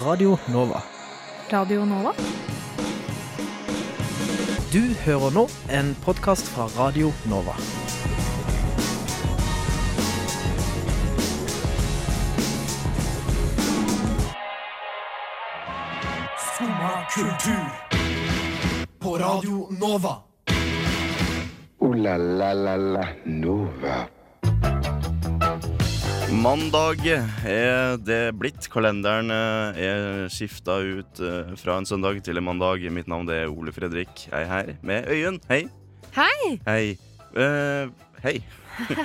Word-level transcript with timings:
Radio 0.00 0.38
Nova. 0.48 0.82
Radio 1.50 1.84
Nova? 1.84 2.12
Du 4.72 4.80
hører 5.04 5.34
nå 5.34 5.42
en 5.68 5.90
podkast 6.04 6.48
fra 6.54 6.64
Radio 6.78 7.10
Nova. 7.28 7.52
Skumma 16.38 16.92
kultur. 17.14 17.66
På 18.98 19.16
Radio 19.18 19.68
Nova. 19.80 20.16
Ooh 21.82 21.94
la 21.94 22.16
la 22.16 22.52
la 22.52 22.76
la 22.76 23.06
Nova. 23.24 24.19
Mandag 26.30 27.02
er 27.02 27.96
det 27.98 28.36
blitt. 28.38 28.68
Kalenderen 28.70 29.32
eh, 29.34 29.80
er 29.82 30.28
skifta 30.30 30.76
ut 30.78 31.18
eh, 31.18 31.50
fra 31.58 31.74
en 31.80 31.88
søndag 31.88 32.20
til 32.22 32.38
en 32.38 32.46
mandag. 32.46 32.86
Mitt 32.94 33.10
navn 33.10 33.26
er 33.34 33.50
Ole 33.50 33.74
Fredrik. 33.74 34.28
Jeg 34.28 34.46
er 34.46 34.46
her 34.46 34.70
med 34.86 35.10
Øyunn. 35.10 35.40
Hei. 35.50 35.64
Hei! 36.14 36.54
Hei. 36.68 36.84
Uh, 37.34 37.90
hei. 38.22 38.36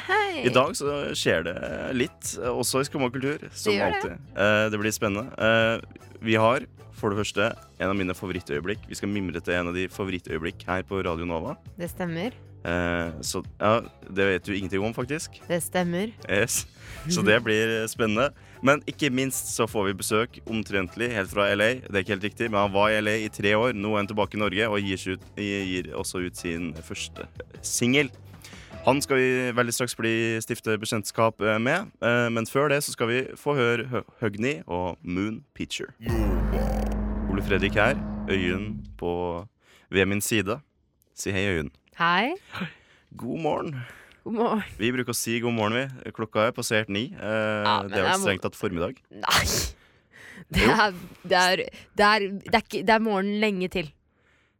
Hei! 0.05 0.45
I 0.45 0.53
dag 0.53 0.77
så 0.77 1.01
skjer 1.17 1.43
det 1.49 1.57
litt, 1.97 2.35
også 2.45 2.85
i 2.85 2.87
Skumma 2.87 3.09
kultur. 3.13 3.41
Som 3.51 3.73
det. 3.73 3.83
alltid. 3.89 4.17
Eh, 4.37 4.69
det 4.69 4.81
blir 4.81 4.93
spennende. 4.93 5.33
Uh, 5.35 6.05
vi 6.21 6.37
har 6.37 6.69
for 6.95 7.09
det 7.09 7.23
første 7.23 7.51
en 7.81 7.89
av 7.89 7.97
mine 7.97 8.15
favorittøyeblikk. 8.15 8.85
Vi 8.89 9.01
skal 9.01 9.11
mimre 9.11 9.41
til 9.41 9.57
en 9.57 9.73
av 9.73 9.77
de 9.77 9.89
favorittøyeblikk 9.91 10.67
her 10.69 10.85
på 10.85 11.01
Radio 11.05 11.25
Nova. 11.29 11.57
Det 11.73 11.89
stemmer. 11.91 12.37
Eh, 12.65 13.21
så 13.21 13.43
ja, 13.59 13.79
det 14.09 14.25
vet 14.25 14.47
du 14.47 14.55
ingenting 14.55 14.81
om, 14.81 14.93
faktisk. 14.93 15.37
Det 15.47 15.61
stemmer. 15.63 16.11
Yes. 16.25 16.65
Så 17.09 17.21
det 17.21 17.37
blir 17.45 17.85
spennende. 17.91 18.31
Men 18.65 18.81
ikke 18.89 19.11
minst 19.13 19.51
så 19.53 19.67
får 19.69 19.91
vi 19.91 19.97
besøk 19.99 20.39
omtrentlig 20.49 21.11
helt 21.13 21.29
fra 21.29 21.51
LA. 21.53 21.69
Det 21.85 21.93
er 21.93 22.01
ikke 22.01 22.15
helt 22.15 22.29
riktig, 22.31 22.49
men 22.49 22.63
han 22.63 22.73
var 22.73 22.89
i 22.89 23.01
LA 23.01 23.15
i 23.27 23.29
tre 23.29 23.53
år. 23.57 23.75
Nå 23.77 23.93
er 23.93 24.01
han 24.01 24.09
tilbake 24.09 24.37
i 24.37 24.41
Norge 24.41 24.69
og 24.69 24.81
gir, 24.81 25.03
ut, 25.13 25.27
gir 25.37 25.91
også 25.93 26.23
ut 26.25 26.41
sin 26.41 26.71
første 26.81 27.27
singel. 27.61 28.09
Han 28.85 29.01
skal 29.01 29.17
vi 29.17 29.29
veldig 29.57 29.73
straks 29.73 29.95
bli 29.97 30.15
stifte 30.45 30.75
bekjentskap 30.77 31.41
med, 31.41 31.89
eh, 32.05 32.27
men 32.29 32.45
før 32.45 32.69
det 32.69 32.83
så 32.85 32.93
skal 32.93 33.09
vi 33.09 33.21
få 33.37 33.55
høre 33.57 34.03
Hø- 34.21 34.63
og 34.67 34.97
Moon 35.01 35.43
Picture. 35.55 35.93
Ole 37.29 37.41
Fredrik 37.41 37.73
her, 37.73 37.97
Øyunn 38.29 38.85
på 38.97 39.47
ved 39.89 40.05
min 40.05 40.21
side. 40.21 40.59
Si 41.15 41.31
hei, 41.31 41.47
Øyunn. 41.49 41.71
Hei. 41.95 42.35
God 43.15 43.39
morgen. 43.39 43.75
God 44.25 44.33
morgen. 44.35 44.63
Vi 44.79 44.89
bruker 44.91 45.13
å 45.13 45.17
si 45.17 45.37
god 45.43 45.55
morgen, 45.55 45.77
vi. 46.03 46.11
Klokka 46.15 46.49
er 46.49 46.55
passert 46.55 46.89
ni. 46.91 47.05
Eh, 47.15 47.61
men 47.65 47.91
det 47.91 48.01
er 48.01 48.07
vel 48.09 48.23
strengt 48.23 48.43
tatt 48.45 48.57
formiddag. 48.59 49.01
Nei. 49.23 49.45
Det 50.51 50.61
er, 50.67 50.91
det, 51.23 51.37
er, 51.39 51.61
det, 51.97 52.05
er, 52.05 52.23
det, 52.43 52.57
er 52.59 52.83
det 52.85 52.91
er 52.93 53.01
morgen 53.01 53.29
lenge 53.41 53.69
til. 53.71 53.87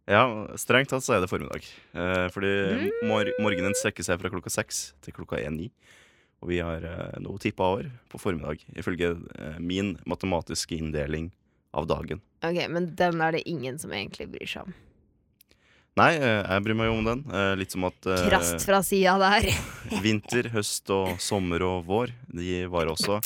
Ja, 0.10 0.22
strengt 0.58 0.88
tatt 0.90 1.04
så 1.04 1.18
er 1.18 1.20
det 1.22 1.28
formiddag. 1.30 1.68
Eh, 1.94 2.24
fordi 2.34 2.54
Mm. 2.72 2.86
mor 3.10 3.28
morgenen 3.44 3.76
strekker 3.78 4.08
seg 4.08 4.18
fra 4.24 4.32
klokka 4.34 4.50
seks 4.56 4.80
til 5.06 5.14
klokka 5.14 5.38
er 5.38 5.52
ni. 5.54 5.68
Og 6.42 6.50
vi 6.54 6.62
har 6.64 6.82
eh, 6.88 7.20
nå 7.22 7.36
tippa 7.44 7.68
over 7.76 7.92
på 8.10 8.18
formiddag, 8.24 8.64
ifølge 8.80 9.12
eh, 9.36 9.60
min 9.60 9.98
matematiske 10.10 10.80
inndeling 10.80 11.28
av 11.76 11.86
dagen. 11.92 12.24
Ok, 12.42 12.64
Men 12.72 12.90
den 12.98 13.22
er 13.22 13.36
det 13.36 13.44
ingen 13.46 13.78
som 13.78 13.92
egentlig 13.94 14.32
bryr 14.32 14.48
seg 14.56 14.66
om. 14.72 14.74
Nei, 15.96 16.18
eh, 16.20 16.42
jeg 16.44 16.64
bryr 16.66 16.76
meg 16.76 16.90
jo 16.90 16.96
om 16.98 17.06
den. 17.08 17.22
Eh, 17.32 17.54
litt 17.56 17.72
som 17.72 17.86
at 17.88 18.08
eh, 18.12 18.26
Krast 18.28 18.66
fra 18.68 18.82
sida 18.84 19.14
der. 19.22 19.46
vinter, 20.04 20.50
høst 20.52 20.92
og 20.92 21.14
sommer 21.24 21.64
og 21.64 21.86
vår, 21.88 22.12
de 22.36 22.66
var 22.72 22.92
også 22.92 23.22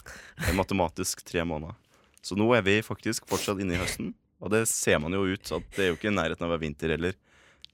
matematisk 0.58 1.23
tre 1.26 1.42
måneder. 1.50 1.73
Så 2.22 2.38
nå 2.38 2.45
er 2.53 2.61
vi 2.67 2.78
faktisk 2.86 3.26
fortsatt 3.31 3.64
inne 3.64 3.73
i 3.73 3.81
høsten, 3.81 4.14
og 4.38 4.53
det 4.53 4.67
ser 4.70 5.02
man 5.02 5.17
jo 5.17 5.26
ut 5.26 5.53
at 5.56 5.66
det 5.73 5.88
er 5.88 5.92
jo 5.92 5.98
ikke 5.98 6.11
i 6.11 6.14
nærheten 6.14 6.45
av 6.45 6.52
å 6.52 6.53
være 6.53 6.66
vinter 6.67 6.94
heller. 6.94 7.17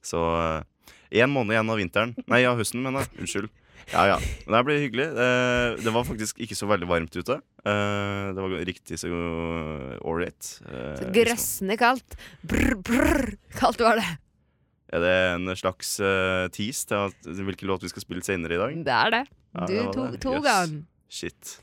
Så 0.05 0.21
én 1.11 1.31
måned 1.33 1.57
igjen 1.57 1.75
av 1.75 1.81
vinteren. 1.81 2.15
Nei, 2.31 2.45
av 2.47 2.61
høsten, 2.61 2.85
mener 2.85 3.03
jeg. 3.03 3.25
Unnskyld. 3.25 3.53
Ja, 3.91 4.07
ja. 4.13 4.17
Men 4.45 4.55
det 4.55 4.65
blir 4.69 4.83
hyggelig. 4.85 5.11
Det 5.83 5.91
var 5.93 6.07
faktisk 6.07 6.39
ikke 6.41 6.55
så 6.57 6.69
veldig 6.69 6.87
varmt 6.89 7.17
ute. 7.17 7.41
Det 7.65 8.45
var 8.45 8.59
riktig 8.69 9.01
så 9.01 9.09
ålreit. 10.05 10.53
Så 10.61 11.09
Grøssende 11.13 11.77
kaldt. 11.81 12.15
Brr, 12.45 12.77
brr, 12.85 13.33
kaldt 13.59 13.83
var 13.83 13.99
det. 14.01 14.13
Er 14.93 15.01
det 15.01 15.13
en 15.33 15.49
slags 15.57 15.95
uh, 16.03 16.45
tease 16.53 16.85
til 16.87 16.95
at, 17.09 17.15
hvilken 17.25 17.67
låt 17.71 17.81
vi 17.83 17.89
skal 17.89 18.03
spille 18.05 18.21
senere 18.25 18.53
i 18.53 18.61
dag? 18.61 18.75
Det 18.85 18.93
er 18.93 19.09
det. 19.15 19.23
Ja, 19.55 19.65
Du 19.65 19.73
det 19.73 19.85
to, 19.95 20.05
det. 20.11 20.21
Yes. 20.35 20.43
ganger. 20.45 20.83
Shit. 21.09 21.55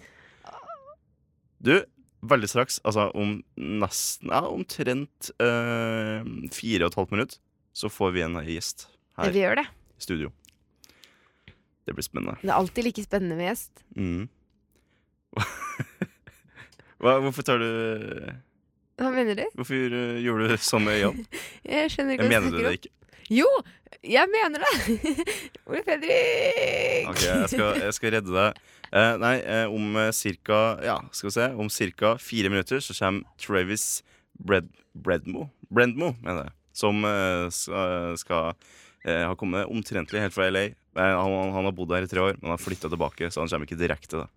Du, 1.63 1.75
veldig 2.27 2.49
straks, 2.51 2.81
altså 2.83 3.09
om 3.15 3.37
nesten 3.57 4.31
Ja, 4.33 4.41
omtrent 4.51 5.31
uh, 5.39 6.23
fire 6.51 6.85
og 6.87 6.91
et 6.91 6.99
halvt 6.99 7.13
minutt, 7.15 7.37
så 7.77 7.89
får 7.93 8.13
vi 8.17 8.23
en 8.27 8.35
gjest 8.47 8.89
her 9.19 9.31
Vi 9.31 9.39
i 9.39 9.45
gjør 9.45 9.61
det. 9.63 9.67
studio. 10.03 10.33
Det 11.87 11.95
blir 11.97 12.05
spennende. 12.07 12.37
Det 12.43 12.51
er 12.51 12.59
alltid 12.59 12.85
like 12.87 13.03
spennende 13.07 13.37
med 13.39 13.49
gjest. 13.53 13.85
Mm. 13.99 14.27
Hva, 17.03 17.17
hvorfor 17.25 17.43
tar 17.47 17.59
du 17.59 17.69
Hva 19.01 19.11
mener 19.15 19.35
du? 19.39 19.45
Hvorfor 19.59 19.95
gjorde 20.23 20.51
du 20.53 20.57
sånn 20.63 20.85
med 20.87 21.01
øynene? 21.01 21.25
Jeg 21.75 21.91
skjønner 21.95 22.15
ikke 22.19 22.27
hva 22.29 22.35
Mener 22.35 22.51
du 22.51 22.59
du 22.59 22.59
snakker 22.59 22.63
det 22.63 22.73
om. 22.73 22.79
ikke? 22.79 22.93
Jo, 23.33 23.49
jeg 24.05 24.29
mener 24.29 24.61
det! 24.61 25.15
Ole 25.69 25.81
Fredrik! 25.87 27.07
Ok, 27.09 27.23
jeg 27.23 27.49
skal, 27.49 27.79
jeg 27.87 27.95
skal 27.97 28.13
redde 28.19 28.35
deg. 28.35 28.59
Eh, 28.93 29.15
nei, 29.23 29.37
eh, 29.41 29.73
om 29.73 29.95
ca. 29.97 30.09
cirka 30.13 30.59
Ja, 30.85 30.99
skal 31.17 31.31
vi 31.31 31.35
se. 31.39 31.47
Om 31.65 31.71
cirka 31.73 32.17
fire 32.21 32.51
minutter 32.53 32.83
så 32.85 32.97
kommer 32.99 33.25
Travis 33.41 34.03
Bred, 34.37 34.69
Bredmo 34.93 35.47
Brendmo, 35.73 36.13
mener 36.21 36.51
jeg. 36.51 36.55
Som 36.77 37.01
eh, 37.09 37.47
skal, 37.55 38.19
skal 38.21 38.53
eh, 39.07 39.25
ha 39.25 39.33
kommet 39.41 39.71
omtrentlig 39.73 40.21
helt 40.21 40.37
fra 40.37 40.51
LA. 40.53 40.67
Eh, 40.93 41.15
han, 41.17 41.55
han 41.57 41.71
har 41.71 41.77
bodd 41.77 41.95
her 41.97 42.05
i 42.05 42.11
tre 42.11 42.21
år, 42.21 42.37
men 42.43 42.53
har 42.53 42.61
flytta 42.61 42.91
tilbake, 42.93 43.31
så 43.33 43.41
han 43.41 43.49
kommer 43.49 43.69
ikke 43.71 43.81
direkte. 43.81 44.27
da 44.27 44.29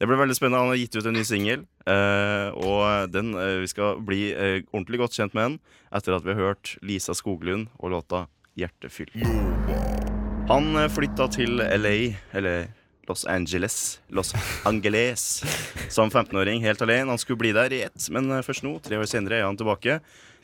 Det 0.00 0.10
blir 0.10 0.18
veldig 0.18 0.38
spennende. 0.38 0.64
Han 0.64 0.72
har 0.74 0.80
gitt 0.80 0.98
ut 0.98 1.06
en 1.06 1.14
ny 1.14 1.22
singel, 1.28 1.62
eh, 1.86 2.48
og 2.58 3.14
den, 3.14 3.30
eh, 3.38 3.60
vi 3.62 3.70
skal 3.70 4.02
bli 4.02 4.24
eh, 4.34 4.58
ordentlig 4.72 5.04
godt 5.04 5.18
kjent 5.20 5.38
med 5.38 5.52
den 5.52 5.60
etter 5.94 6.18
at 6.18 6.26
vi 6.26 6.34
har 6.34 6.50
hørt 6.50 6.74
Lisa 6.86 7.14
Skoglund 7.14 7.70
og 7.78 7.94
låta 7.94 8.26
'Hjertefyll'. 8.56 9.14
Han 10.50 10.76
eh, 10.76 10.88
flytta 10.90 11.28
til 11.30 11.60
LA, 11.60 11.96
eller 12.34 12.70
Los 13.08 13.24
Angeles, 13.24 14.00
Los 14.08 14.34
Angeles, 14.66 15.42
som 15.96 16.10
15-åring 16.10 16.62
helt 16.62 16.82
alene. 16.82 17.10
Han 17.10 17.18
skulle 17.18 17.38
bli 17.38 17.52
der 17.56 17.72
i 17.72 17.82
ett, 17.86 18.10
men 18.10 18.30
eh, 18.30 18.42
først 18.46 18.66
nå, 18.66 18.76
tre 18.82 18.98
år 18.98 19.08
senere, 19.10 19.40
er 19.40 19.48
han 19.48 19.58
tilbake. 19.58 20.00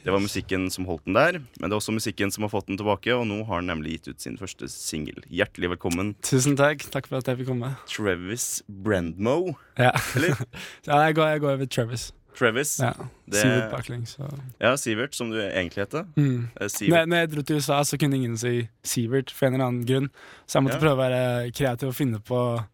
Det 0.06 0.12
var 0.14 0.22
musikken 0.22 0.68
som 0.70 0.86
holdt 0.86 1.02
den 1.08 1.16
der, 1.18 1.38
men 1.58 1.66
det 1.66 1.74
er 1.74 1.80
også 1.80 1.94
musikken 1.94 2.30
som 2.30 2.44
har 2.46 2.52
fått 2.52 2.68
den 2.70 2.78
tilbake, 2.78 3.10
og 3.10 3.24
nå 3.26 3.40
har 3.48 3.58
han 3.58 3.66
nemlig 3.66 3.96
gitt 3.96 4.12
ut 4.12 4.22
sin 4.22 4.36
første 4.38 4.68
singel. 4.70 5.18
Hjertelig 5.26 5.72
velkommen, 5.72 6.12
Tusen 6.22 6.54
takk. 6.58 6.84
Takk 6.94 7.08
for 7.10 7.18
at 7.18 7.26
jeg 7.26 7.40
fikk 7.40 7.50
komme. 7.50 7.72
Travis 7.90 8.62
Brandmo. 8.70 9.56
Ja, 9.74 9.90
Eller 10.14 10.38
ja 10.86 11.00
jeg, 11.08 11.18
går, 11.18 11.32
jeg 11.34 11.42
går 11.42 11.56
over 11.56 11.66
Travis. 11.66 12.12
Travis. 12.36 12.78
Ja. 12.82 12.92
Det- 13.28 13.40
Sivert 13.42 13.70
baklengs. 13.72 14.14
Så. 14.16 14.28
Ja, 14.60 14.74
Sivert, 14.76 15.14
som 15.14 15.30
du 15.30 15.38
egentlig 15.40 15.82
heter. 15.86 16.04
Mm. 16.16 16.48
Eh, 16.60 16.68
Når, 16.88 17.06
når 17.08 17.16
jeg 17.22 17.30
dro 17.32 17.42
til 17.42 17.56
USA, 17.56 17.80
så 17.82 17.98
kunne 17.98 18.14
ingen 18.16 18.36
si 18.38 18.68
Sivert 18.84 19.30
for 19.30 19.46
en 19.46 19.54
eller 19.54 19.66
annen 19.70 19.84
grunn. 19.88 20.08
Så 20.46 20.58
jeg 20.60 20.62
måtte 20.68 20.78
Ja. 20.80 20.84
prøve 20.86 20.96
å 20.96 21.02
være 21.04 21.52
kreativ 21.52 21.88
og 21.88 21.94
finne 21.94 22.20
på, 22.22 22.64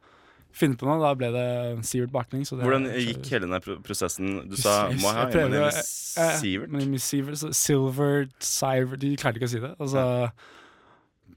finne 0.53 0.77
på 0.77 0.85
noe. 0.87 1.01
Da 1.01 1.15
ble 1.15 1.31
det 1.33 1.85
Sivert 1.87 2.11
baklengs. 2.13 2.53
og 2.53 2.59
det- 2.59 2.67
Hvordan 2.67 2.91
gikk 2.93 3.27
hele 3.31 3.47
denne 3.47 3.61
prosessen? 3.83 4.49
Du 4.51 4.57
sa 4.57 4.89
Jeg- 4.91 4.99
må 5.01 5.13
ha 5.13 5.29
jeg 5.31 5.51
ha 5.51 5.67
en 5.67 5.73
Sivert. 5.73 7.01
Sivert, 7.01 7.55
Silver, 7.55 8.27
Sivert 8.41 8.99
De 9.01 9.17
klarte 9.17 9.37
ikke 9.39 9.49
å 9.49 9.49
si 9.49 9.59
det. 9.61 9.75
Altså, 9.79 9.97
så, 9.97 10.33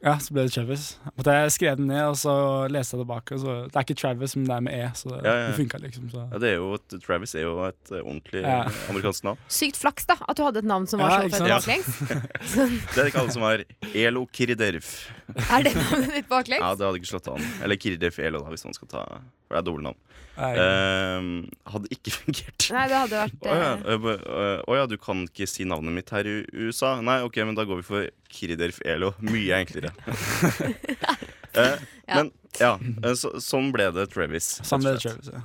ja, 0.05 0.11
så 0.21 0.35
ble 0.35 0.43
det 0.45 0.53
Travis. 0.53 0.83
Måtte 1.17 1.33
jeg 1.33 1.53
skrev 1.55 1.77
den 1.79 1.87
ned, 1.89 2.03
og 2.11 2.17
så 2.21 2.33
leste 2.69 2.93
jeg 2.95 3.01
tilbake. 3.01 3.39
Så, 3.41 3.55
det 3.71 3.79
er 3.79 3.85
ikke 3.87 3.97
Travis, 3.97 4.35
men 4.37 4.45
det 4.45 4.55
er 4.55 4.63
med 4.67 4.75
E, 4.77 4.89
så 4.99 5.09
det, 5.09 5.21
Ja, 5.25 5.33
ja, 5.41 5.51
funka 5.57 5.79
liksom. 5.81 6.05
Så. 6.13 6.25
Ja, 6.31 6.41
det 6.43 6.51
er 6.51 6.55
jo 6.59 6.67
et, 6.77 6.95
Travis 7.05 7.33
er 7.35 7.45
jo 7.47 7.55
et 7.65 7.91
eh, 7.91 8.03
ordentlig 8.03 8.43
Ja. 8.45 8.59
amerikansk 8.93 9.25
navn. 9.25 9.41
Sykt 9.59 9.81
flaks, 9.81 10.05
da, 10.11 10.19
at 10.29 10.37
du 10.37 10.43
hadde 10.45 10.61
et 10.61 10.69
navn 10.69 10.85
som 10.87 11.01
var 11.01 11.15
Ja, 11.15 11.25
så 11.25 11.41
ikke 11.41 11.57
baklengs. 11.57 11.89
Sånn, 12.53 12.77
Det 12.93 13.01
er 13.03 13.11
ikke 13.11 13.23
alle 13.25 13.35
som 13.35 13.47
har 13.49 13.65
Elo 13.93 14.25
Kirderf. 14.31 14.93
er 15.49 15.65
det 15.65 15.75
navnet 15.75 16.13
ditt 16.19 16.29
baklengs? 16.29 16.61
Ja, 16.61 16.75
det 16.77 16.85
hadde 16.85 17.01
ikke 17.01 17.13
slått 17.15 17.31
an. 17.33 17.49
Eller 17.65 17.81
Kirderf 17.81 18.19
Elo, 18.21 18.43
da, 18.45 18.53
hvis 18.53 18.65
man 18.69 18.77
skal 18.77 18.91
ta 18.93 19.05
For 19.09 19.57
det 19.57 19.63
er 19.63 19.67
dobbeltnavn. 19.71 20.01
Nei, 20.35 20.49
Ehm, 20.59 21.27
hadde 21.71 21.87
ikke 21.95 22.11
fungert. 22.11 22.65
Nei, 22.75 22.81
det 22.91 22.97
hadde 23.05 23.19
vært 23.21 23.45
Å 23.47 23.99
øh, 24.03 24.57
å 24.67 24.75
ja, 24.75 24.85
du 24.91 24.97
kan 24.99 25.21
ikke 25.29 25.47
si 25.47 25.63
navnet 25.63 25.95
mitt 25.95 26.11
her 26.11 26.27
i 26.27 26.33
USA? 26.51 26.97
Nei, 26.99 27.21
ok, 27.23 27.39
men 27.47 27.55
da 27.55 27.63
går 27.67 27.79
vi 27.79 27.85
for 27.87 28.09
Kiriderf 28.29 28.79
Elo. 28.85 29.13
Mye 29.21 29.53
enklere. 29.63 29.91
Eh, 31.55 31.77
Ja. 32.07 32.15
Men 32.19 32.31
ja, 32.59 32.73
eh, 33.03 33.13
så, 33.15 33.29
sånn 33.39 33.69
ble 33.71 33.85
det 33.95 34.09
Travis. 34.11 34.57
Sånn 34.67 34.81
ble 34.83 34.91
det. 34.97 35.01
Travis, 35.05 35.29
ja. 35.31 35.39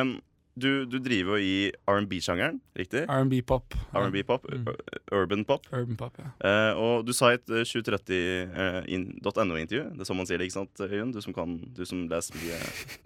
Um, 0.00 0.14
du, 0.56 0.84
du 0.88 0.96
driver 1.00 1.36
jo 1.36 1.40
i 1.44 1.72
R&B-sjangeren, 1.88 2.58
riktig? 2.76 3.02
R&B-pop. 3.08 3.74
R&B-pop, 3.96 4.44
Mm. 4.48 4.66
urban 5.12 5.44
pop. 5.48 5.66
Urban 5.72 5.96
pop, 5.96 6.16
ja. 6.20 6.24
Eh, 6.44 6.72
og 6.80 7.04
du 7.08 7.12
sa 7.16 7.30
i 7.32 7.34
et 7.38 7.48
eh, 7.52 7.64
730.no-intervju, 7.68 9.82
det 9.96 10.00
er 10.04 10.08
sånn 10.08 10.16
man 10.18 10.26
sier 10.28 10.38
det, 10.40 10.46
ikke 10.48 10.58
sant, 10.58 10.74
Øyunn? 10.88 11.12
Du 11.14 11.20
som, 11.24 11.32
kan, 11.36 11.48
du 11.76 11.82
som 11.88 11.98
leser 12.10 12.32
mye 12.40 12.58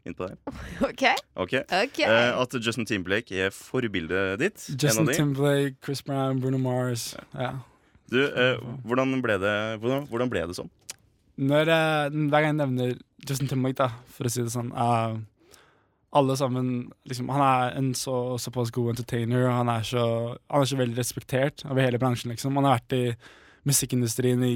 inn 0.07 0.15
på 0.19 0.23
det. 0.31 0.37
OK. 0.89 1.05
Ok. 1.37 1.55
okay. 1.67 2.07
Eh, 2.07 2.33
at 2.43 2.51
Justin 2.63 2.87
Timberlake 2.89 3.31
er 3.47 3.51
forbildet 3.55 4.39
ditt. 4.43 4.59
Justin. 4.75 5.07
Timberlake, 5.13 5.77
Chris 5.85 6.03
Brown, 6.07 6.35
Bruno 6.43 6.59
Mars. 6.63 7.03
Ja. 7.35 7.53
Du, 8.13 8.21
eh, 8.23 8.59
hvordan, 8.87 9.17
ble 9.23 9.39
det, 9.43 9.55
hvordan, 9.83 10.07
hvordan 10.11 10.31
ble 10.31 10.45
det 10.47 10.57
sånn? 10.59 10.71
Når, 11.37 11.69
eh, 11.69 12.19
hver 12.31 12.45
gang 12.45 12.53
jeg 12.53 12.59
nevner 12.61 12.93
Justin 13.27 13.51
Timberlake, 13.51 13.81
da, 13.83 13.89
for 14.15 14.29
å 14.29 14.33
si 14.33 14.45
det 14.45 14.53
sånn 14.53 14.71
uh, 14.77 15.17
Alle 16.17 16.37
sammen 16.39 16.69
liksom, 17.09 17.31
Han 17.33 17.43
er 17.43 17.79
en 17.81 17.89
så, 17.99 18.37
såpass 18.41 18.71
god 18.75 18.95
entertainer, 18.95 19.49
og 19.49 19.57
han 19.59 19.73
er, 19.73 19.87
så, 19.89 20.05
han 20.53 20.63
er 20.63 20.71
så 20.71 20.79
veldig 20.79 21.01
respektert 21.01 21.65
over 21.67 21.83
hele 21.83 22.01
bransjen. 22.01 22.31
Liksom. 22.33 22.55
Han 22.57 22.69
har 22.69 22.79
vært 22.79 22.97
i 22.97 23.03
musikkindustrien 23.67 24.45
i 24.47 24.55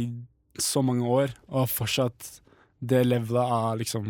så 0.61 0.85
mange 0.87 1.09
år, 1.09 1.35
og 1.49 1.71
fortsatt 1.73 2.37
det 2.81 3.03
levelet 3.05 3.57
av 3.59 3.81
liksom 3.81 4.07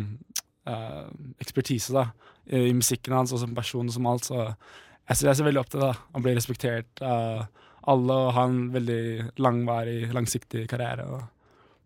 uh, 0.69 1.07
ekspertise 1.41 1.95
da, 1.95 2.05
i, 2.45 2.69
musikken 2.75 3.15
hans 3.17 3.33
og 3.33 3.41
som 3.41 3.57
person 3.57 3.89
og 3.89 3.95
som 3.95 4.07
alt. 4.11 4.29
Så 4.29 4.37
jeg 4.45 5.17
jeg 5.17 5.33
er 5.33 5.39
så 5.41 5.47
veldig 5.47 5.63
opp 5.63 5.73
til 5.73 5.81
det, 5.81 5.89
da, 5.91 6.05
å 6.15 6.23
bli 6.23 6.35
respektert 6.37 7.03
av 7.03 7.47
alle 7.89 8.13
og 8.27 8.33
ha 8.35 8.43
en 8.49 8.59
veldig 8.73 9.01
langvarig, 9.41 10.11
langsiktig 10.13 10.67
karriere. 10.69 11.05
Og, 11.07 11.21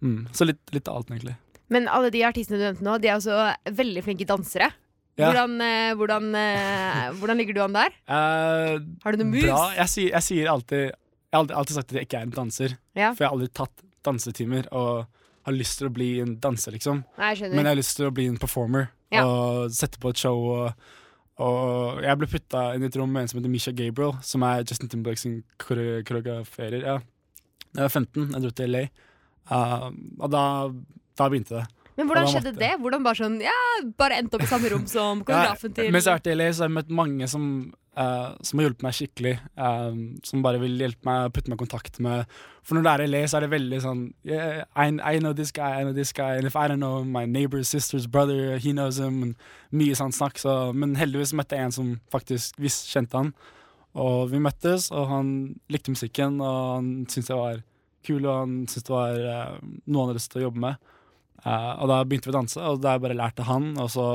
mm. 0.06 0.18
Så 0.36 0.48
litt, 0.48 0.62
litt 0.76 0.88
av 0.92 1.02
alt, 1.02 1.12
egentlig. 1.14 1.36
Men 1.74 1.88
alle 1.90 2.12
de 2.14 2.22
artistene 2.28 2.60
du 2.60 2.66
nevnte 2.68 2.86
nå, 2.86 2.98
de 3.02 3.10
er 3.10 3.16
også 3.18 3.38
veldig 3.78 4.04
flinke 4.06 4.28
dansere. 4.30 4.72
Ja. 5.16 5.30
Hvordan, 5.32 5.54
eh, 5.64 5.94
hvordan, 5.96 6.26
eh, 6.36 7.04
hvordan 7.16 7.38
ligger 7.40 7.56
du 7.56 7.62
an 7.64 7.74
der? 7.78 7.94
Eh, 8.16 8.80
Har 9.06 9.16
du 9.16 9.22
noen 9.24 9.32
moves? 9.32 9.48
Bra. 9.48 9.62
Jeg 9.78 9.88
sier, 9.94 10.10
jeg 10.12 10.26
sier 10.28 10.50
alltid 10.52 10.82
Jeg 10.90 11.38
har 11.38 11.40
alltid, 11.40 11.56
alltid 11.62 11.76
sagt 11.78 11.90
at 11.94 11.96
jeg 12.00 12.08
ikke 12.10 12.20
er 12.20 12.28
en 12.28 12.36
danser. 12.36 12.76
Ja. 12.96 13.14
For 13.14 13.24
jeg 13.24 13.30
har 13.30 13.36
aldri 13.38 13.48
tatt 13.56 13.86
dansetimer 14.06 14.68
og 14.76 15.06
har 15.46 15.56
lyst 15.56 15.80
til 15.80 15.88
å 15.90 15.94
bli 15.94 16.10
en 16.24 16.36
danser, 16.42 16.74
liksom. 16.76 17.02
Nei, 17.20 17.32
jeg. 17.36 17.50
Men 17.52 17.64
jeg 17.66 17.72
har 17.74 17.80
lyst 17.80 17.96
til 18.00 18.08
å 18.10 18.14
bli 18.16 18.28
en 18.32 18.38
performer 18.42 18.88
Ja. 19.14 19.24
og 19.26 19.72
sette 19.76 20.00
på 20.02 20.10
et 20.14 20.18
show. 20.22 20.36
Og, 20.36 20.72
og 21.44 22.04
jeg 22.04 22.20
ble 22.20 22.30
putta 22.32 22.62
inn 22.76 22.86
i 22.86 22.88
et 22.88 22.96
rom 23.00 23.12
med 23.12 23.26
en 23.26 23.32
som 23.32 23.40
heter 23.40 23.52
Misha 23.52 23.74
Gabriel, 23.76 24.14
som 24.24 24.44
er 24.48 24.64
Justin 24.64 24.92
Timberlake 24.92 25.20
sin 25.20 25.42
koreograferer. 25.60 26.80
Ja. 26.80 27.00
Jeg 27.76 27.82
var 27.82 27.92
15, 27.92 28.30
jeg 28.32 28.44
dro 28.46 28.52
til 28.56 28.72
LA, 28.72 28.84
uh, 29.52 29.90
og 30.24 30.30
da, 30.32 30.44
da 31.20 31.28
begynte 31.28 31.58
det. 31.58 31.85
Men 31.96 32.10
hvordan 32.10 32.28
skjedde 32.28 32.52
måtte 32.52 32.62
det? 32.62 32.74
Hvordan 32.84 33.06
bare 33.06 33.20
sånn 33.22 33.40
Ja, 33.44 33.56
bare 34.00 34.20
endte 34.20 34.36
opp 34.38 34.44
i 34.44 34.52
samme 34.52 34.72
rom 34.74 34.84
som 34.92 35.24
koreografen 35.24 35.76
til 35.76 35.92
Mens 35.96 36.08
jeg 36.10 36.20
vært 36.20 36.30
i 36.32 36.36
LA, 36.36 36.50
så 36.52 36.66
har 36.66 36.72
jeg 36.72 36.76
møtt 36.76 36.92
mange 37.00 37.30
som, 37.32 37.46
uh, 37.96 38.34
som 38.44 38.60
har 38.60 38.68
hjulpet 38.68 38.84
meg 38.84 38.98
skikkelig. 38.98 39.34
Uh, 39.56 40.02
som 40.28 40.44
bare 40.46 40.60
vil 40.64 40.76
hjelpe 40.84 41.08
meg, 41.08 41.32
putte 41.36 41.52
meg 41.52 41.60
i 41.60 41.64
kontakt 41.64 42.00
med 42.04 42.36
For 42.66 42.76
når 42.76 42.86
du 42.86 42.90
er 42.92 43.04
i 43.06 43.10
LA, 43.14 43.22
så 43.32 43.40
er 43.40 43.46
det 43.46 43.52
veldig 43.54 43.82
sånn 43.86 44.02
yeah, 44.28 44.66
I, 44.76 44.90
I 44.92 45.22
know 45.24 45.32
this 45.38 45.54
guy, 45.56 45.72
I 45.80 45.86
know 45.88 45.96
this 45.96 46.12
guy. 46.16 46.36
And 46.36 46.50
if 46.50 46.58
I 46.60 46.68
don't 46.68 46.84
know 46.84 47.04
my 47.04 47.26
neighbor's 47.26 47.72
sister's 47.72 48.10
brother, 48.12 48.58
he 48.58 48.74
knows 48.76 49.00
him. 49.00 49.22
And 49.24 49.36
mye 49.72 49.96
sånn 49.96 50.16
snakk. 50.16 50.42
Så, 50.42 50.74
men 50.76 50.98
heldigvis 51.00 51.36
møtte 51.38 51.56
jeg 51.56 51.70
en 51.70 51.78
som 51.80 51.94
faktisk 52.12 52.60
visst 52.60 52.92
kjente 52.92 53.22
han. 53.22 53.32
Og 53.96 54.28
vi 54.34 54.42
møttes, 54.44 54.90
og 54.92 55.08
han 55.08 55.30
likte 55.72 55.94
musikken, 55.94 56.42
og 56.44 56.58
han 56.74 56.90
syntes 57.08 57.32
jeg 57.32 57.40
var 57.40 57.62
kul, 58.04 58.26
og 58.26 58.42
han 58.42 58.58
syntes 58.68 58.90
det 58.90 58.92
var 58.92 59.22
uh, 59.24 59.54
noe 59.64 60.02
han 60.02 60.10
hadde 60.10 60.20
lyst 60.20 60.34
til 60.34 60.42
å 60.42 60.50
jobbe 60.50 60.64
med. 60.66 60.92
Eh, 61.46 61.72
og 61.78 61.92
da 61.92 62.02
begynte 62.08 62.30
vi 62.30 62.34
å 62.34 62.40
danse, 62.40 62.62
og 62.62 62.82
da 62.84 62.98
bare 63.02 63.18
lærte 63.18 63.46
han, 63.46 63.74
og 63.82 63.92
så 63.94 64.08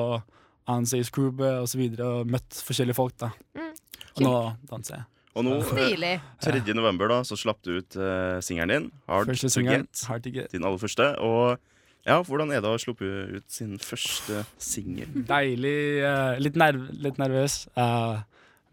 han 0.71 0.87
sier 0.87 1.07
Scroobe 1.07 1.49
og 1.63 1.71
så 1.71 1.81
videre, 1.81 2.09
og 2.21 2.31
møtt 2.31 2.61
forskjellige 2.67 2.99
folk, 2.99 3.17
da. 3.23 3.31
Mm. 3.59 3.73
Og 4.11 4.23
nå 4.27 4.37
danser 4.71 4.99
jeg. 4.99 5.07
Og 5.39 5.47
nå, 5.47 5.57
eh, 5.63 5.69
Stilig. 5.71 6.15
3. 6.43 6.63
november, 6.75 7.11
da, 7.13 7.21
så 7.27 7.39
slapp 7.39 7.61
du 7.67 7.77
ut 7.79 7.99
uh, 7.99 8.39
singelen 8.43 8.73
din, 8.75 8.89
Hard 9.11 9.31
Første 9.31 9.47
to 9.47 9.55
singelen, 9.61 9.87
Get. 9.87 10.07
Hard 10.11 10.25
to 10.27 10.33
Get. 10.35 10.51
Din 10.53 10.67
aller 10.67 10.81
første. 10.83 11.07
Og 11.23 11.61
ja, 12.09 12.17
hvordan 12.27 12.51
er 12.51 12.65
det 12.65 12.73
å 12.73 12.81
sluppe 12.81 13.07
ut 13.37 13.47
sin 13.53 13.77
første 13.79 14.43
singel? 14.59 15.13
Deilig. 15.29 15.77
Uh, 16.03 16.35
litt, 16.43 16.59
nerv, 16.59 16.89
litt 17.05 17.21
nervøs. 17.21 17.63
Uh, 17.79 18.19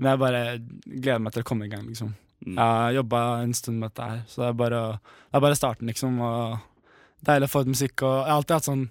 men 0.02 0.14
jeg 0.14 0.22
bare 0.22 0.42
gleder 0.86 1.22
meg 1.22 1.36
til 1.36 1.46
å 1.46 1.50
komme 1.50 1.68
i 1.68 1.72
gang, 1.72 1.86
liksom. 1.90 2.16
Mm. 2.46 2.56
Jeg 2.56 2.64
har 2.64 2.96
jobba 2.96 3.22
en 3.44 3.54
stund 3.58 3.82
med 3.82 3.92
dette 3.92 4.10
her, 4.10 4.26
så 4.30 4.42
det 4.42 4.50
er 4.50 4.58
bare, 4.58 4.82
det 5.30 5.40
er 5.40 5.46
bare 5.46 5.60
starten, 5.60 5.94
liksom. 5.94 6.20
Og 6.26 6.58
deilig 7.26 7.50
å 7.50 7.54
få 7.54 7.64
ut 7.66 7.74
musikk. 7.74 8.04
Og 8.04 8.14
jeg 8.14 8.30
har 8.30 8.38
alltid 8.38 8.56
hatt 8.58 8.70
sånn 8.70 8.88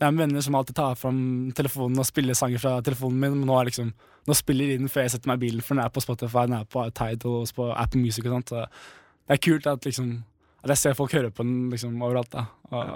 Jeg 0.00 0.06
har 0.06 0.16
venner 0.16 0.40
som 0.40 0.54
alltid 0.56 0.76
tar 0.78 0.94
fram 0.96 1.16
telefonen 1.52 2.00
og 2.00 2.06
spiller 2.08 2.36
sanger 2.38 2.60
fra 2.62 2.78
telefonen 2.80 3.18
min, 3.20 3.34
men 3.36 3.50
nå, 3.50 3.56
liksom, 3.68 3.90
nå 4.26 4.36
spiller 4.38 4.70
de 4.70 4.78
den 4.80 4.88
før 4.88 5.04
jeg 5.04 5.12
setter 5.12 5.28
meg 5.28 5.42
i 5.42 5.42
bilen, 5.42 5.60
for 5.60 5.76
den 5.76 5.84
er 5.84 5.92
på 5.92 6.00
Spotify, 6.00 6.46
den 6.48 6.56
er 6.56 6.64
på 6.64 6.86
Tidal 6.96 7.34
og 7.42 7.52
på 7.52 7.66
Apple 7.74 8.00
Music 8.00 8.24
og 8.24 8.38
sånt. 8.38 8.54
Så 8.54 8.62
det 8.64 9.36
er 9.36 9.42
kult 9.44 9.68
at 9.68 9.84
liksom 9.84 10.22
At 10.64 10.72
jeg 10.72 10.80
ser 10.80 10.96
folk 10.96 11.12
høre 11.12 11.30
på 11.32 11.44
den 11.44 11.68
liksom 11.72 12.00
overalt. 12.02 12.32
da 12.32 12.46
Og 12.72 12.88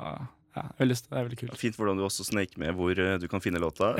ja, 0.54 0.64
jeg 0.78 0.88
Det 0.88 0.98
er 1.10 1.22
veldig 1.26 1.38
kult. 1.38 1.56
Fint 1.58 1.76
hvordan 1.78 1.98
du 1.98 2.04
også 2.06 2.24
sneik 2.24 2.56
med 2.60 2.74
hvor 2.78 2.94
eh, 2.94 3.16
du 3.18 3.26
kan 3.28 3.42
finne 3.42 3.58
låta. 3.62 3.94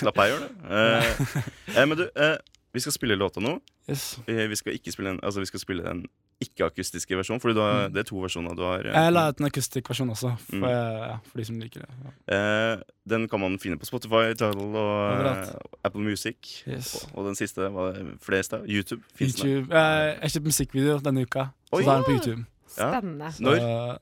Slapp 0.00 0.18
jeg 0.18 0.32
gjør 0.32 0.40
det. 0.42 0.50
Uh, 0.66 1.36
eh, 1.76 1.86
men 1.86 1.98
du, 1.98 2.04
eh, 2.10 2.36
vi 2.72 2.80
skal 2.80 2.92
spille 2.92 3.16
låta 3.18 3.40
nå. 3.40 3.60
Yes. 3.88 4.18
Eh, 4.28 4.46
Vi 4.48 4.56
skal 4.56 4.72
ikke 4.76 4.92
spille 4.92 5.10
den, 5.10 5.20
altså 5.22 5.40
vi 5.40 5.46
skal 5.46 5.60
spille 5.60 5.82
den 5.82 6.04
ikke-akustiske 6.40 7.16
versjonen, 7.18 7.40
Fordi 7.42 7.54
du 7.54 7.60
har, 7.60 7.88
det 7.88 7.98
er 7.98 8.02
to 8.08 8.16
versjoner 8.22 8.54
du 8.56 8.62
har. 8.62 8.78
eh, 8.86 8.92
Jeg 8.94 9.12
la 9.12 9.28
ut 9.28 9.40
en 9.40 9.46
akustisk 9.46 9.88
versjon 9.90 10.10
også, 10.10 10.30
for, 10.38 10.56
Mm. 10.56 10.68
ja, 10.68 11.16
for 11.26 11.38
de 11.38 11.44
som 11.44 11.58
liker 11.60 11.80
det. 11.80 11.88
Ja. 12.28 12.36
Eh, 12.74 12.82
den 13.08 13.28
kan 13.28 13.40
man 13.40 13.58
finne 13.58 13.76
på 13.76 13.84
Spotify, 13.86 14.32
Tidal 14.34 14.76
og 14.76 15.26
eh, 15.26 15.52
Apple 15.84 16.00
Music. 16.02 16.62
Yes. 16.68 16.94
Og, 17.12 17.18
og 17.18 17.26
den 17.26 17.34
siste 17.36 17.58
var 17.72 17.92
det 17.92 18.06
flest 18.22 18.54
av. 18.54 18.64
YouTube. 18.68 19.02
YouTube. 19.20 19.72
Eh, 19.74 20.16
jeg 20.22 20.30
kjøpte 20.30 20.46
musikkvideo 20.52 20.98
denne 21.00 21.22
uka, 21.26 21.48
så 21.72 21.82
da 21.84 21.90
er 21.90 21.96
den 21.96 22.04
på 22.04 22.16
YouTube. 22.16 22.44
Spennende. 22.70 23.32
Så, 23.32 23.42
Når? 23.42 23.98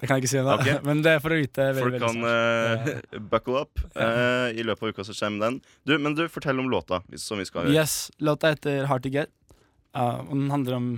Det 0.00 0.08
kan 0.08 0.16
jeg 0.16 0.24
ikke 0.24 0.32
si 0.32 0.38
ennå, 0.40 0.54
okay. 0.56 0.78
men 0.88 1.02
det 1.04 1.12
er 1.12 1.20
for 1.20 1.34
å 1.34 1.36
vite 1.36 1.66
Folk 1.76 1.92
veldig 1.92 2.00
kan 2.00 2.24
uh, 2.24 3.20
buckle 3.32 3.64
up. 3.66 3.82
Uh, 4.00 4.48
I 4.56 4.64
løpet 4.64 4.86
av 4.86 4.94
uka 4.94 5.04
så 5.04 5.14
kommer 5.18 5.44
den. 5.44 5.58
Du, 5.84 5.92
men 6.00 6.14
du, 6.16 6.22
fortell 6.32 6.60
om 6.62 6.70
låta. 6.72 7.02
Som 7.20 7.42
vi 7.42 7.44
skal 7.48 7.66
høre. 7.66 7.74
Yes, 7.76 8.08
Låta 8.22 8.54
heter 8.54 8.86
Hard 8.88 9.04
to 9.04 9.12
Get, 9.12 9.32
uh, 9.92 10.22
og 10.24 10.32
den 10.32 10.48
handler 10.52 10.78
om 10.78 10.88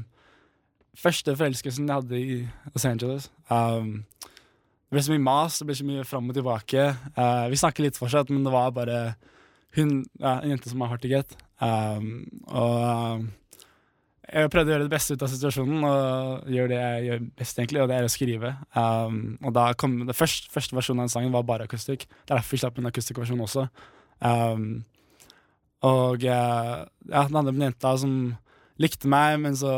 første 0.99 1.35
forelskelsen 1.35 1.89
jeg 1.89 1.99
hadde 1.99 2.21
i 2.21 2.39
Los 2.71 2.87
Angeles. 2.87 3.29
Um, 3.51 4.05
det 4.23 4.95
ble 4.95 5.05
så 5.09 5.15
mye 5.17 5.25
mas, 5.25 5.59
det 5.59 5.67
ble 5.67 5.77
så 5.81 5.89
mye 5.89 6.07
fram 6.07 6.29
og 6.29 6.37
tilbake. 6.37 6.83
Vi 7.49 7.59
snakker 7.59 7.87
litt 7.87 7.97
fortsatt, 7.97 8.29
men 8.29 8.45
det 8.45 8.53
var 8.53 8.75
bare 8.77 8.99
hun, 9.79 10.03
en 10.21 10.51
jente 10.51 10.69
som 10.69 10.85
er 10.85 10.91
hard 10.93 11.01
to 11.01 11.09
get. 11.09 11.33
Um, 11.65 12.27
og 12.45 13.25
jeg 14.23 14.51
prøvde 14.53 14.71
å 14.71 14.75
gjøre 14.77 14.87
det 14.87 14.93
beste 14.93 15.17
ut 15.17 15.25
av 15.27 15.31
situasjonen 15.33 15.87
og 15.89 16.53
gjøre 16.55 16.71
det 16.71 16.79
jeg 16.79 17.07
gjør 17.09 17.25
best, 17.41 17.59
egentlig, 17.59 17.81
og 17.83 17.91
det 17.91 17.97
er 17.97 18.07
å 18.07 18.13
skrive. 18.13 18.53
Um, 18.79 19.19
og 19.43 19.57
da 19.57 19.65
kom 19.79 19.97
det 20.07 20.17
første, 20.17 20.53
første 20.53 20.79
versjonen 20.79 21.03
av 21.03 21.09
den 21.09 21.15
sangen 21.17 21.35
var 21.35 21.49
bare 21.49 21.67
akustikk. 21.67 22.07
Det 22.07 22.31
er 22.31 22.39
derfor 22.39 22.55
vi 22.55 22.63
slapp 22.63 22.79
en 22.79 22.91
akustikk 22.93 23.19
versjon 23.19 23.43
også. 23.43 23.67
Um, 24.23 24.69
og 25.83 26.23
eh, 26.23 26.77
ja, 27.11 27.25
den 27.27 27.39
andre 27.41 27.55
jenta 27.59 27.97
som 27.99 28.15
likte 28.83 29.11
meg, 29.11 29.41
men 29.43 29.59
så 29.59 29.73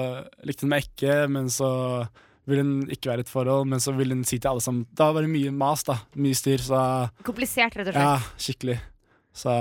likte 0.44 0.66
hun 0.66 0.74
meg 0.74 0.84
ikke. 0.84 1.16
Men 1.32 1.48
så 1.52 1.70
ville 2.44 2.64
hun 2.66 2.92
ikke 2.92 3.08
være 3.08 3.24
i 3.24 3.26
et 3.26 3.32
forhold, 3.32 3.70
men 3.72 3.80
så 3.80 3.94
ville 3.96 4.16
hun 4.16 4.26
si 4.28 4.36
til 4.36 4.50
alle 4.52 4.60
sammen 4.60 4.84
Da 4.92 5.08
var 5.16 5.24
det 5.24 5.32
mye 5.32 5.54
mas, 5.56 5.86
da. 5.88 5.96
Mye 6.20 6.36
styr. 6.36 6.60
Så 6.60 6.82
Komplisert, 7.24 7.78
rett 7.80 7.88
og 7.88 7.96
slett. 7.96 8.04
ja, 8.04 8.36
skikkelig. 8.36 8.78
Så 9.34 9.56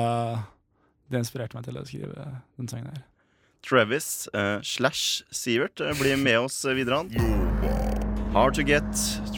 det 1.10 1.24
inspirerte 1.24 1.56
meg 1.58 1.66
til 1.70 1.80
å 1.80 1.88
skrive 1.88 2.28
den 2.60 2.70
sangen 2.70 2.92
her. 2.92 3.02
Travis 3.64 4.28
eh, 4.34 4.60
slash 4.62 5.24
Sivert 5.32 5.80
eh, 5.80 5.96
blir 6.00 6.18
med 6.18 6.40
oss 6.40 6.66
eh, 6.66 6.76
videre. 6.76 6.96
han. 6.96 8.34
Hard 8.34 8.56
to 8.56 8.62
get, 8.62 8.84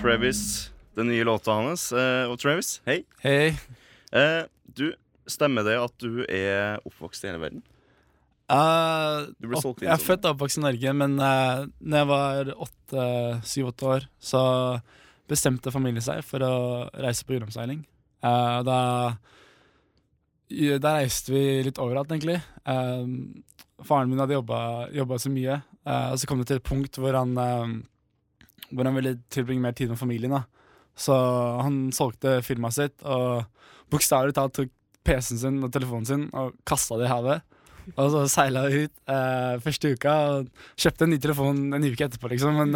Travis. 0.01 0.71
Den 0.95 1.07
nye 1.11 1.23
låta 1.23 1.51
hans. 1.51 1.91
Og 2.31 2.37
Travis, 2.39 2.79
hei. 2.87 3.01
Hei. 3.19 3.51
Du, 4.75 4.93
stemmer 5.27 5.65
det 5.67 5.75
at 5.75 5.95
du 5.99 6.23
er 6.23 6.79
oppvokst 6.87 7.25
i 7.25 7.27
hele 7.27 7.41
verden? 7.41 7.63
Uh, 8.45 9.25
inn 9.41 9.55
jeg 9.81 9.89
er 9.89 9.99
født 9.99 10.27
og 10.27 10.35
oppvokst 10.35 10.61
i 10.61 10.63
Norge, 10.63 10.93
men 10.95 11.17
uh, 11.19 11.65
når 11.81 11.97
jeg 11.97 12.09
var 12.13 12.51
syv-åtte 13.43 13.89
år, 13.89 14.05
så 14.21 14.43
bestemte 15.27 15.73
familien 15.73 16.05
seg 16.05 16.21
for 16.23 16.45
å 16.45 16.55
reise 17.03 17.27
på 17.27 17.35
ungdomsseiling. 17.35 17.81
Uh, 18.23 18.61
da, 18.63 18.79
da 20.79 20.95
reiste 21.01 21.35
vi 21.35 21.43
litt 21.67 21.81
overalt, 21.81 22.13
egentlig. 22.15 22.39
Um, 22.63 23.43
faren 23.83 24.11
min 24.11 24.21
hadde 24.21 24.37
jobba 24.37 25.19
så 25.19 25.31
mye, 25.31 25.59
uh, 25.87 26.11
og 26.13 26.19
så 26.19 26.29
kom 26.29 26.41
det 26.41 26.49
til 26.51 26.61
et 26.61 26.67
punkt 26.67 26.99
hvor 27.01 27.17
han, 27.17 27.35
uh, 27.35 28.69
hvor 28.71 28.87
han 28.87 28.95
ville 28.97 29.17
tilbringe 29.33 29.63
mer 29.63 29.75
tid 29.75 29.91
med 29.91 29.99
familien. 29.99 30.37
Da. 30.37 30.45
Så 30.95 31.15
han 31.61 31.89
solgte 31.95 32.39
firmaet 32.45 32.77
sitt 32.77 33.03
og 33.03 33.43
bokstavelig 33.91 34.35
talt 34.37 34.55
tok 34.57 34.71
PC-en 35.05 35.41
sin 35.41 35.59
og 35.65 35.73
telefonen 35.73 36.07
sin 36.07 36.23
og 36.33 36.55
kasta 36.65 36.97
det 36.97 37.09
i 37.09 37.11
havet. 37.11 37.43
Og 37.93 38.07
så 38.09 38.23
seila 38.31 38.63
vi 38.65 38.87
ut 38.87 39.11
eh, 39.13 39.59
første 39.61 39.91
uka 39.93 40.13
og 40.31 40.47
kjøpte 40.81 41.05
en 41.05 41.11
ny 41.13 41.19
telefon 41.21 41.59
en 41.77 41.85
uke 41.85 42.07
etterpå, 42.07 42.31
liksom. 42.31 42.57
Men 42.57 42.73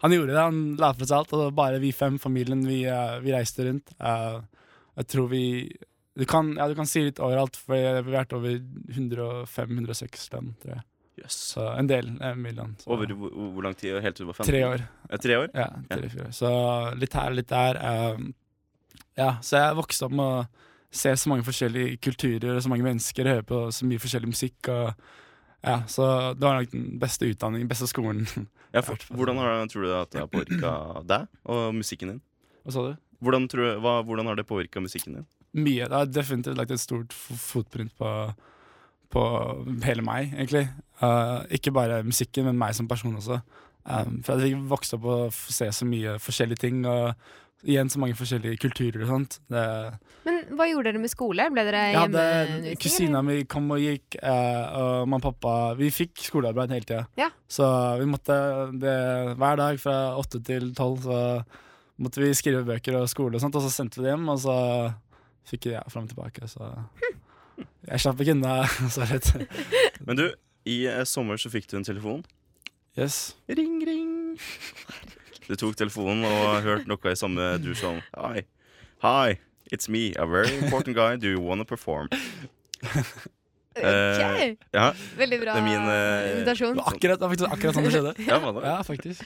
han 0.00 0.14
gjorde 0.14 0.32
det. 0.32 0.38
Han 0.40 0.62
la 0.80 0.94
fra 0.96 1.04
seg 1.10 1.18
alt, 1.18 1.34
og 1.36 1.52
bare 1.58 1.82
vi 1.82 1.90
fem, 1.92 2.16
familien, 2.22 2.62
vi, 2.64 2.78
vi 3.20 3.34
reiste 3.34 3.66
rundt. 3.66 3.92
Jeg 4.00 5.10
tror 5.12 5.28
vi 5.34 5.44
du 6.18 6.24
kan, 6.26 6.54
ja, 6.58 6.66
du 6.68 6.74
kan 6.74 6.88
si 6.90 7.04
litt 7.06 7.20
overalt, 7.22 7.56
for 7.56 7.78
jeg 7.78 8.00
har 8.00 8.06
vært 8.06 8.32
over 8.36 8.56
105-106 8.90 10.32
land, 10.34 10.54
tror 10.62 10.74
jeg. 10.76 10.82
Yes. 11.20 11.36
Så 11.52 11.64
en 11.76 11.88
del 11.90 12.08
eh, 12.22 12.34
mye. 12.38 12.66
Så. 12.80 12.88
Over 12.90 13.12
hvor, 13.12 13.32
hvor 13.54 13.66
lang 13.66 13.76
tid? 13.76 13.98
Helt 14.00 14.16
til 14.16 14.24
du 14.24 14.30
var 14.30 14.38
15? 14.40 14.48
Tre 14.50 14.62
år. 14.66 14.84
Ja, 15.10 15.18
tre 15.20 15.36
år? 15.42 15.48
Ja, 15.54 15.68
tre, 15.90 16.10
ja. 16.16 16.28
Så 16.32 16.50
litt 16.96 17.16
her, 17.18 17.34
litt 17.36 17.50
der. 17.52 17.80
Um, 18.16 18.30
ja, 19.18 19.34
så 19.44 19.60
jeg 19.60 19.76
vokste 19.78 20.08
opp 20.08 20.14
med 20.16 20.24
å 20.24 20.46
se 20.90 21.12
så 21.20 21.30
mange 21.30 21.44
forskjellige 21.46 21.98
kulturer 22.02 22.56
og 22.56 22.62
så 22.64 22.70
mange 22.72 22.86
mennesker, 22.86 23.28
høre 23.30 23.44
på 23.46 23.66
så 23.74 23.86
mye 23.86 24.00
forskjellig 24.02 24.30
musikk. 24.32 24.70
Og, 24.72 25.04
ja, 25.66 25.76
så 25.92 26.06
det 26.38 26.46
var 26.46 26.56
nok 26.62 26.72
den 26.72 26.88
beste 27.02 27.28
utdanningen, 27.30 27.70
beste 27.70 27.90
skolen. 27.90 28.24
Ja, 28.70 28.84
for, 28.86 29.02
hvordan 29.18 29.34
har, 29.42 29.64
tror 29.66 29.82
du 29.82 29.88
at 29.98 30.12
det 30.14 30.20
har 30.20 30.28
påvirka 30.30 30.70
deg 31.02 31.24
og 31.50 31.72
musikken 31.74 32.12
din? 32.12 32.18
Hva 32.62 32.70
sa 32.76 32.84
du? 32.86 32.92
Hvordan, 33.18 33.48
tror, 33.50 33.64
du- 33.66 33.80
hva, 33.82 33.94
hvordan 34.06 34.30
har 34.30 34.38
det 34.38 34.44
påvirka 34.46 34.78
musikken 34.78 35.16
din? 35.16 35.24
Mye. 35.58 35.88
Det 35.88 35.96
har 35.96 36.06
definitivt 36.10 36.58
lagt 36.58 36.70
et 36.74 36.82
stort 36.82 37.14
fotprint 37.16 37.92
på, 37.98 38.10
på 39.10 39.24
hele 39.86 40.04
meg, 40.06 40.30
egentlig. 40.36 40.68
Uh, 41.02 41.42
ikke 41.50 41.74
bare 41.74 42.02
musikken, 42.06 42.46
men 42.46 42.58
meg 42.60 42.76
som 42.78 42.88
person 42.88 43.16
også. 43.18 43.40
Um, 43.88 44.20
for 44.22 44.42
jeg 44.44 44.58
vokste 44.70 44.98
opp 44.98 45.06
og 45.08 45.32
se 45.32 45.70
så 45.72 45.86
mye 45.88 46.18
forskjellige 46.22 46.62
ting, 46.66 46.82
og 46.86 47.16
igjen 47.66 47.90
så 47.92 48.00
mange 48.00 48.16
forskjellige 48.16 48.60
kulturer 48.60 49.02
og 49.04 49.10
sånt. 49.10 49.38
Det, 49.50 49.64
Men 50.24 50.38
hva 50.56 50.68
gjorde 50.70 50.92
dere 50.92 51.02
med 51.02 51.12
skole? 51.12 51.48
Ble 51.52 51.64
dere 51.66 51.82
hjemmeundervisning? 51.92 52.78
Kusina 52.80 53.24
mi 53.26 53.40
kom 53.50 53.68
og 53.74 53.82
gikk, 53.82 54.20
uh, 54.22 54.64
og 54.80 55.10
mamma 55.10 55.20
og 55.20 55.26
pappa 55.26 55.56
Vi 55.80 55.90
fikk 55.92 56.22
skolearbeid 56.24 56.72
hele 56.76 56.88
tida. 56.88 57.02
Ja. 57.20 57.28
Så 57.50 57.66
vi 58.00 58.08
måtte 58.08 58.38
det, 58.80 58.96
hver 59.40 59.60
dag 59.60 59.82
fra 59.82 59.98
åtte 60.20 60.40
til 60.46 60.70
tolv 60.76 61.04
så 61.04 61.20
måtte 62.00 62.22
vi 62.22 62.32
skrive 62.36 62.64
bøker 62.64 62.96
og 62.96 63.10
skole 63.12 63.36
og 63.36 63.42
sånt, 63.42 63.56
og 63.58 63.64
så 63.66 63.72
sendte 63.72 64.00
vi 64.00 64.06
det 64.06 64.14
hjem, 64.14 64.28
og 64.32 64.40
så 64.40 64.56
fikk 65.50 65.70
ja, 65.72 65.82
fram 65.90 66.06
og 66.06 66.12
tilbake. 66.14 66.46
Så 66.50 66.70
jeg 67.90 68.00
slapp 68.04 68.20
ikke 68.22 68.36
unna 68.36 68.62
så. 68.94 69.06
Men 70.06 70.16
du, 70.20 70.26
i 70.68 70.82
eh, 70.90 71.02
sommer 71.08 71.40
så 71.40 71.50
fikk 71.52 71.68
du 71.70 71.76
en 71.80 71.86
telefon. 71.86 72.22
Yes. 72.98 73.34
Ring, 73.48 73.78
ring. 73.86 74.38
Du 75.48 75.54
tok 75.58 75.76
telefonen 75.78 76.24
og 76.28 76.60
hørte 76.64 76.88
noe 76.90 77.12
i 77.12 77.18
samme 77.18 77.52
dur 77.62 77.74
som 77.78 78.00
Hi. 78.16 78.42
Hi, 79.02 79.38
it's 79.72 79.88
me, 79.88 80.10
a 80.20 80.26
very 80.28 80.52
important 80.58 80.94
guy. 80.96 81.16
Do 81.16 81.30
you 81.30 81.40
wanna 81.40 81.64
perform? 81.64 82.08
Ok, 83.70 83.84
Eh, 83.86 84.56
Ja, 84.74 84.88
Veldig 85.16 85.36
bra 85.40 85.52
det 85.54 85.60
er 85.60 85.64
min, 85.64 85.84
eh, 85.88 86.30
invitasjon. 86.34 86.72
Det 86.74 86.82
var 86.82 86.88
akkurat, 86.90 87.20
det 87.20 87.22
var 87.22 87.30
faktisk 87.30 87.52
akkurat 87.54 87.76
sånn 87.76 87.84
det 87.86 87.92
skjedde. 87.94 88.12
ja 88.26 88.38
hva 88.42 88.50
da? 88.56 88.62
Ja, 88.66 88.72
faktisk. 88.84 89.22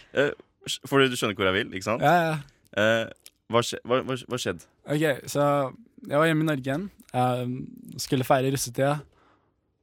Fordi 0.86 1.06
du 1.10 1.16
skjønner 1.16 1.38
hvor 1.38 1.48
jeg 1.48 1.56
vil, 1.56 1.70
ikke 1.78 1.86
sant? 1.86 2.04
Ja, 2.04 2.12
ja. 2.28 2.34
Eh, 2.76 3.32
hva, 3.50 3.62
skje, 3.64 3.80
hva, 3.88 4.02
hva, 4.04 4.18
hva 4.28 4.38
skjedde? 4.44 4.68
Ok, 4.84 5.06
så 5.32 5.46
jeg 6.08 6.20
var 6.20 6.28
hjemme 6.28 6.44
i 6.44 6.48
Norge 6.50 6.68
igjen. 6.68 6.86
Uh, 7.14 7.98
skulle 8.00 8.26
feire 8.26 8.52
russetida. 8.52 8.98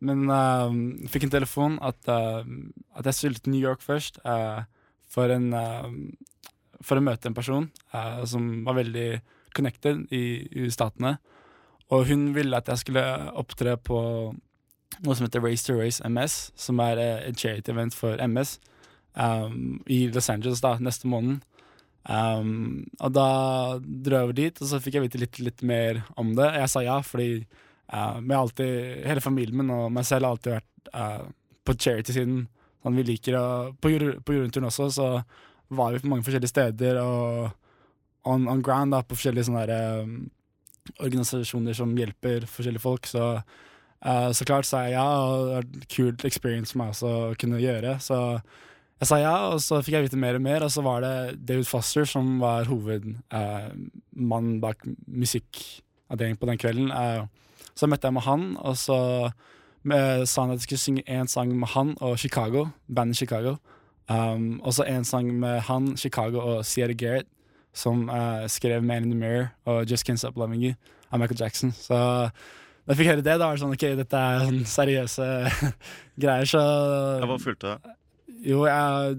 Men 0.02 0.26
uh, 0.30 0.74
fikk 1.12 1.28
en 1.28 1.36
telefon 1.36 1.78
at, 1.86 2.00
uh, 2.10 2.46
at 2.98 3.10
jeg 3.10 3.18
skulle 3.18 3.42
til 3.42 3.56
New 3.56 3.62
York 3.62 3.84
først 3.86 4.20
for, 5.12 5.28
en, 5.28 5.52
for 6.80 6.98
å 6.98 7.04
møte 7.04 7.28
en 7.28 7.36
person 7.36 7.66
som 8.24 8.46
var 8.64 8.78
veldig 8.78 9.08
connected 9.52 10.06
i, 10.16 10.48
i 10.48 10.70
statene. 10.72 11.18
Og 11.92 12.06
hun 12.08 12.30
ville 12.36 12.56
at 12.56 12.72
jeg 12.72 12.86
skulle 12.86 13.04
opptre 13.36 13.76
på 13.76 14.00
noe 15.04 15.16
som 15.18 15.26
heter 15.26 15.44
Race 15.44 15.68
to 15.68 15.76
Race 15.76 16.00
MS, 16.08 16.54
som 16.56 16.80
er 16.80 17.02
et 17.02 17.36
charity 17.36 17.74
event 17.74 17.96
for 17.96 18.16
MS 18.24 18.56
um, 19.16 19.82
i 19.88 20.06
Los 20.08 20.30
Angeles 20.30 20.64
da, 20.64 20.78
neste 20.80 21.08
måned. 21.12 21.42
Um, 22.02 22.88
og 22.98 23.14
da 23.14 23.28
dro 23.82 24.16
jeg 24.18 24.28
over 24.28 24.38
dit, 24.38 24.62
og 24.62 24.70
så 24.70 24.80
fikk 24.82 24.98
jeg 24.98 25.06
vite 25.06 25.22
litt, 25.22 25.42
litt 25.44 25.62
mer 25.68 26.02
om 26.20 26.34
det. 26.38 26.50
Jeg 26.58 26.72
sa 26.74 26.82
ja, 26.86 26.98
fordi 27.06 27.44
uh, 27.94 28.18
alltid, 28.18 29.06
hele 29.06 29.24
familien 29.24 29.62
min 29.62 29.74
og 29.76 29.92
meg 29.94 30.08
selv 30.10 30.26
har 30.26 30.36
alltid 30.36 30.56
vært 30.58 30.92
uh, 30.96 31.30
på 31.68 31.78
charity-siden. 31.78 32.44
Sånn, 32.82 32.98
vi 32.98 33.06
liker 33.12 33.38
å, 33.38 33.48
På, 33.78 33.92
på 34.26 34.38
jordturen 34.38 34.70
også, 34.72 34.90
så 34.96 35.10
var 35.72 35.94
vi 35.94 36.02
på 36.04 36.10
mange 36.12 36.26
forskjellige 36.26 36.52
steder 36.52 36.98
og 37.00 37.52
on, 38.28 38.48
on 38.50 38.64
ground 38.66 38.96
da, 38.96 39.04
på 39.06 39.16
forskjellige 39.16 39.48
sånne 39.48 39.68
der, 39.70 40.02
um, 40.02 40.16
organisasjoner 40.98 41.78
som 41.78 41.94
hjelper 41.98 42.48
forskjellige 42.50 42.84
folk. 42.84 43.06
Så, 43.10 43.28
uh, 43.38 44.30
så 44.34 44.48
klart 44.50 44.68
sa 44.68 44.88
jeg 44.88 44.98
ja, 44.98 45.06
og 45.06 45.46
det 45.46 45.54
var 45.54 45.70
en 45.70 45.88
kult 45.96 46.26
experience 46.28 46.74
for 46.74 46.82
meg 46.82 46.96
også 46.96 47.14
å 47.14 47.32
kunne 47.40 47.62
gjøre. 47.62 47.96
Så 48.02 48.18
jeg 49.02 49.10
sa 49.10 49.18
ja, 49.18 49.34
og 49.50 49.58
så 49.66 49.80
fikk 49.82 49.96
jeg 49.98 50.06
vite 50.06 50.20
mer 50.22 50.38
og 50.38 50.44
mer, 50.46 50.62
og 50.62 50.70
så 50.70 50.84
var 50.86 51.02
det 51.02 51.40
David 51.50 51.66
Foster 51.66 52.06
som 52.06 52.36
var 52.42 52.68
hovedmannen 52.70 54.60
bak 54.62 54.86
musikkavdelingen 55.10 56.38
på 56.38 56.50
den 56.52 56.60
kvelden. 56.62 56.92
Eh, 56.94 57.24
så 57.74 57.90
møtte 57.90 58.06
jeg 58.06 58.14
med 58.14 58.28
han, 58.28 58.44
og 58.62 58.78
så 58.78 59.00
med, 59.82 60.28
sa 60.30 60.46
han 60.46 60.54
at 60.54 60.62
jeg 60.62 60.68
skulle 60.68 60.84
synge 60.84 61.08
én 61.10 61.30
sang 61.32 61.54
med 61.58 61.74
han 61.74 61.96
og 61.98 62.20
Chicago, 62.22 62.68
bandet 62.94 63.18
Chicago. 63.18 63.56
Um, 64.12 64.60
og 64.62 64.74
så 64.74 64.86
en 64.86 65.06
sang 65.08 65.32
med 65.40 65.64
han, 65.66 65.96
Chicago 65.98 66.38
og 66.38 66.66
Sierra 66.66 66.94
Garrett, 66.94 67.28
som 67.74 68.10
eh, 68.10 68.48
skrev 68.52 68.84
Man 68.84 69.04
in 69.04 69.12
the 69.12 69.18
Mirror 69.18 69.48
og 69.66 69.90
Just 69.90 70.10
Can't 70.10 70.20
Stop 70.20 70.38
Loving 70.38 70.64
You 70.64 70.74
av 71.12 71.20
Michael 71.20 71.40
Jackson. 71.40 71.72
Så 71.72 71.96
da 72.88 72.98
jeg 72.98 73.08
høre 73.08 73.22
det, 73.22 73.40
da 73.40 73.48
var 73.48 73.56
det 73.56 73.64
sånn 73.64 73.74
OK, 73.74 73.86
dette 73.98 74.22
er 74.28 74.46
sånn 74.46 74.62
seriøse 74.68 75.28
greier, 76.22 76.46
så 76.46 76.62
Jeg 77.22 77.32
var 77.32 77.58
det? 77.66 77.96
Jo, 78.42 78.66
jeg 78.68 79.18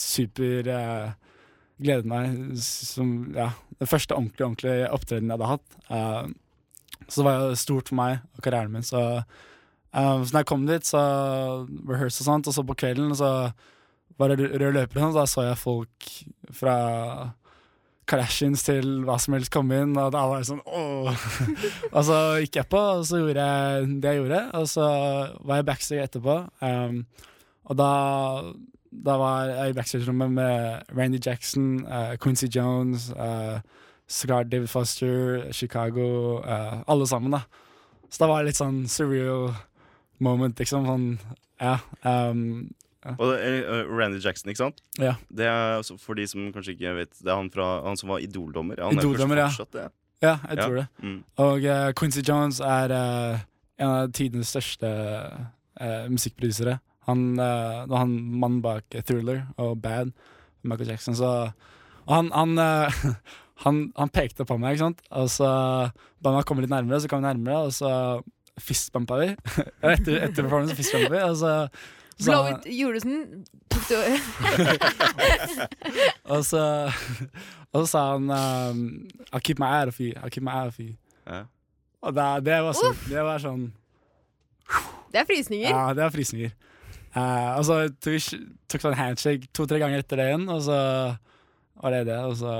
super 0.00 0.70
eh, 0.70 1.12
Gleder 1.84 2.06
meg 2.06 2.56
som 2.62 3.34
Ja, 3.34 3.50
det 3.80 3.90
første 3.90 4.14
ordentlige, 4.14 4.46
ordentlige 4.46 4.90
opptredenen 4.94 5.32
jeg 5.32 5.40
hadde 5.40 5.50
hatt. 5.50 5.78
Eh, 5.90 6.28
så 7.08 7.20
det 7.20 7.26
var 7.26 7.40
det 7.50 7.60
stort 7.60 7.90
for 7.90 7.98
meg 7.98 8.20
og 8.36 8.44
karrieren 8.46 8.72
min. 8.72 8.86
Så, 8.86 9.00
eh, 9.18 10.18
så 10.22 10.30
når 10.30 10.38
jeg 10.40 10.50
kom 10.50 10.66
dit, 10.68 10.86
så 10.86 11.02
rehearse 11.90 12.22
og 12.22 12.28
sånt, 12.28 12.48
og 12.48 12.54
så 12.54 12.66
på 12.66 12.78
kvelden 12.78 13.14
så 13.18 13.32
var 14.18 14.30
det 14.30 14.46
rød 14.54 14.76
løper, 14.76 15.02
og 15.08 15.18
da 15.18 15.26
så 15.26 15.48
jeg 15.48 15.58
folk 15.58 16.10
fra 16.54 16.76
Kardashians 18.06 18.62
til 18.62 19.02
hva 19.08 19.16
som 19.18 19.34
helst 19.34 19.52
komme 19.52 19.80
inn, 19.82 19.94
og 19.98 20.12
da 20.14 20.24
var 20.28 20.42
jeg 20.42 20.50
sånn 20.52 20.62
åh. 20.62 21.28
og 21.96 22.02
så 22.06 22.18
gikk 22.44 22.60
jeg 22.60 22.70
på, 22.70 22.82
og 23.00 23.06
så 23.08 23.20
gjorde 23.22 23.46
jeg 23.48 23.94
det 24.04 24.12
jeg 24.12 24.22
gjorde, 24.22 24.42
og 24.60 24.68
så 24.70 24.88
var 25.40 25.60
jeg 25.60 25.68
backstage 25.70 26.06
etterpå. 26.06 26.36
Um, 26.62 27.00
og 27.64 27.76
da, 27.78 27.90
da 28.92 29.16
var 29.20 29.48
jeg 29.48 29.70
i 29.72 29.76
backstage-rommet 29.78 30.30
med 30.36 30.94
Randy 30.96 31.18
Jackson, 31.24 31.84
uh, 31.86 32.14
Quincy 32.20 32.46
Jones, 32.54 33.10
uh, 33.16 33.58
Scar 34.08 34.44
David 34.44 34.68
Foster, 34.68 35.50
Chicago, 35.52 36.38
uh, 36.44 36.82
alle 36.86 37.06
sammen, 37.08 37.32
da. 37.32 37.40
Så 38.10 38.20
da 38.22 38.28
var 38.30 38.42
det 38.44 38.52
litt 38.52 38.60
sånn 38.60 38.84
surreal 38.86 39.54
moment, 40.22 40.58
liksom. 40.60 40.84
Sånn, 40.86 41.06
ja. 41.60 41.78
Um, 42.04 42.70
Og 43.18 43.26
det 43.32 43.40
eh, 43.44 43.82
Randy 43.90 44.20
Jackson, 44.22 44.48
ikke 44.52 44.62
sant? 44.62 44.78
Ja. 44.96 45.16
Det 45.28 45.44
er 45.44 45.74
altså, 45.80 45.96
For 46.00 46.14
de 46.16 46.24
som 46.30 46.46
kanskje 46.54 46.72
ikke 46.72 46.94
vet 46.96 47.10
Det 47.20 47.28
er 47.28 47.36
han, 47.36 47.50
fra, 47.52 47.82
han 47.84 47.98
som 48.00 48.08
var 48.14 48.22
idoldommer. 48.24 48.78
Han 48.80 48.96
er 48.96 49.02
Idol-dommer, 49.02 49.42
ja. 49.42 49.48
fortsatt 49.52 49.72
det. 49.76 49.88
ja, 50.24 50.38
jeg 50.48 50.56
Ja. 50.56 50.64
tror 50.64 50.78
det. 50.78 50.86
Mm. 51.02 51.18
Og 51.44 51.64
eh, 51.68 51.90
Quincy 52.00 52.22
Jones 52.24 52.60
er 52.64 52.94
eh, 52.96 53.42
en 53.82 53.90
av 53.90 54.12
tidenes 54.16 54.48
største 54.54 54.88
musikkprodusere. 56.08 56.78
Han 57.08 57.24
uh, 57.38 57.84
var 57.90 58.04
han 58.04 58.12
mannen 58.14 58.60
bak 58.64 58.94
eh, 58.94 59.04
Thriller 59.04 59.42
og 59.60 59.76
Bad, 59.82 60.12
Michael 60.62 60.94
Jackson. 60.94 61.16
Så, 61.18 61.30
og 62.04 62.14
han, 62.14 62.30
han, 62.34 62.54
uh, 62.58 63.04
han, 63.64 63.82
han 63.96 64.14
pekte 64.14 64.46
på 64.48 64.58
meg, 64.60 64.76
ikke 64.76 64.86
sant. 64.86 65.04
Og 65.12 65.28
så 65.32 65.48
ba 65.48 66.32
han 66.32 66.40
meg 66.40 66.48
komme 66.48 66.64
litt 66.64 66.72
nærmere, 66.72 67.02
så 67.02 67.10
kom 67.10 67.22
vi 67.22 67.28
nærmere, 67.28 67.66
og 67.68 67.76
så 67.76 67.92
fistbumpa 68.60 69.20
vi. 69.20 69.28
etter, 69.92 70.22
etter 70.22 70.42
performance 70.42 70.78
fistbumpa 70.78 71.12
vi, 71.16 71.22
og 71.26 71.36
så 71.42 71.54
så 72.14 72.30
Blow 72.30 72.46
it 72.46 72.66
Gjorde 72.70 73.00
du 73.00 73.02
sånn? 73.02 73.44
Tok 73.72 73.88
du 73.90 73.94
Og 76.34 76.44
så, 76.46 76.62
og 77.74 77.80
så 77.82 77.86
sa 77.90 78.02
han 78.12 78.30
um, 78.30 78.84
I'll 79.32 79.42
keep 79.42 79.58
my 79.58 79.66
eye 79.66 79.88
off 79.90 79.98
you. 80.00 80.12
I'll 80.22 80.30
keep 80.30 80.46
my 80.46 80.54
eye 80.54 80.70
off 80.70 80.78
you. 80.78 80.94
Ja. 81.26 81.44
Og 82.04 82.14
da, 82.14 82.38
det, 82.44 82.54
var 82.62 82.76
så, 82.76 82.92
det 83.08 83.24
var 83.24 83.40
sånn 83.42 83.72
Det 85.10 85.22
er 85.22 85.26
frysninger. 85.26 85.70
Ja, 85.70 85.88
det 85.96 86.04
er 86.04 86.14
frysninger. 86.14 86.54
Eh, 87.14 87.50
og 87.54 87.62
så 87.68 87.78
tok 88.02 88.28
tok 88.70 88.82
sånn 88.82 88.98
handshake 88.98 89.50
to-tre 89.54 89.78
ganger 89.82 90.02
etter 90.02 90.18
det 90.18 90.28
igjen, 90.32 90.48
og 90.50 90.62
så 90.66 90.78
var 91.80 91.94
det 91.94 92.04
det. 92.10 92.20
Og 92.26 92.36
så 92.40 92.54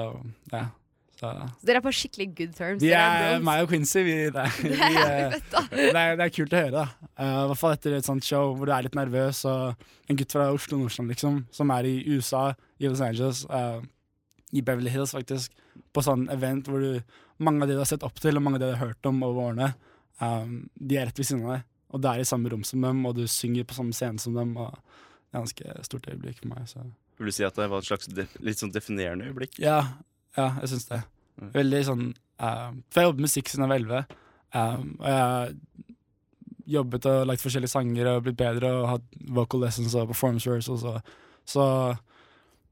ja. 0.52 0.66
Så. 1.14 1.30
Så 1.30 1.68
dere 1.68 1.78
er 1.78 1.84
på 1.84 1.92
skikkelig 1.94 2.26
good 2.36 2.54
terms. 2.56 2.82
Vi 2.82 2.90
er, 2.90 3.36
meg 3.44 3.62
og 3.62 3.70
Quincy, 3.70 4.00
vi, 4.02 4.14
det, 4.34 4.46
vi, 4.58 4.72
Det 4.74 5.04
er 5.04 5.36
eh, 5.36 5.36
det, 5.70 6.00
er, 6.00 6.16
det 6.18 6.24
er 6.26 6.32
kult 6.34 6.56
å 6.56 6.58
høre, 6.58 6.72
da. 6.74 7.10
uh, 7.20 7.44
I 7.44 7.46
hvert 7.52 7.60
fall 7.60 7.74
etter 7.76 7.94
et 7.96 8.08
sånt 8.08 8.26
show 8.26 8.50
hvor 8.58 8.68
du 8.68 8.74
er 8.74 8.86
litt 8.86 8.98
nervøs, 8.98 9.44
og 9.48 10.10
en 10.10 10.18
gutt 10.18 10.34
fra 10.34 10.48
Oslo 10.52 10.80
Nordstrand, 10.80 11.12
liksom, 11.14 11.38
som 11.54 11.70
er 11.76 11.88
i 11.88 11.94
USA, 12.10 12.48
i 12.82 12.90
Los 12.90 13.02
Angeles, 13.04 13.44
uh, 13.46 13.78
i 14.50 14.64
Beverly 14.66 14.90
Hills, 14.92 15.14
faktisk, 15.14 15.54
på 15.94 16.02
sånn 16.04 16.26
event 16.34 16.66
hvor 16.70 16.82
du 16.82 16.98
mange 17.42 17.62
av 17.62 17.70
de 17.70 17.78
du 17.78 17.84
har 17.84 17.90
sett 17.90 18.04
opp 18.06 18.18
til, 18.22 18.36
og 18.36 18.44
mange 18.44 18.58
av 18.58 18.64
de 18.64 18.72
du 18.72 18.76
har 18.76 18.90
hørt 18.90 19.10
om 19.10 19.22
over 19.26 19.52
årene, 19.52 19.70
um, 20.18 20.64
de 20.74 20.98
er 20.98 21.08
rett 21.08 21.22
ved 21.22 21.30
siden 21.30 21.46
av 21.46 21.56
deg. 21.56 21.70
Og 21.94 22.02
du 22.02 22.10
er 22.10 22.20
i 22.20 22.26
samme 22.26 22.50
rom 22.50 22.64
som 22.66 22.82
dem, 22.82 23.04
og 23.06 23.14
du 23.16 23.24
synger 23.30 23.66
på 23.68 23.76
samme 23.76 23.94
scene 23.94 24.18
som 24.22 24.34
dem. 24.34 24.56
Og 24.58 24.74
det 24.74 25.38
er 25.38 25.38
et 25.38 25.44
ganske 25.44 25.86
stort 25.86 26.08
øyeblikk 26.10 26.42
for 26.42 26.50
meg. 26.50 26.66
Så. 26.70 26.82
Vil 27.18 27.30
du 27.30 27.36
si 27.36 27.46
at 27.46 27.56
det 27.58 27.70
var 27.70 27.82
et 27.82 27.88
slags 27.88 28.10
litt 28.42 28.60
sånn 28.60 28.74
definerende 28.74 29.30
øyeblikk? 29.30 29.58
Ja, 29.62 29.78
ja, 30.34 30.50
jeg 30.64 30.74
syns 30.74 30.88
det. 30.90 31.00
Mm. 31.38 31.50
Veldig 31.54 31.80
sånn 31.88 32.02
uh, 32.42 32.70
For 32.90 33.00
jeg 33.00 33.08
jobber 33.08 33.18
med 33.18 33.26
musikk 33.26 33.50
siden 33.50 33.64
jeg 33.64 33.72
var 33.72 33.80
11. 33.82 34.20
Um, 34.54 34.90
og 35.00 35.08
jeg 35.10 35.54
jobbet 36.74 37.06
og 37.10 37.26
lagt 37.28 37.42
forskjellige 37.42 37.74
sanger 37.74 38.08
og 38.08 38.24
blitt 38.24 38.38
bedre 38.40 38.70
og 38.78 38.88
hatt 38.88 39.16
vocal 39.36 39.64
lessons 39.66 39.94
og 39.98 40.08
performance 40.10 40.48
rehearsals. 40.48 40.84
Og, 40.88 41.14
så 41.44 41.64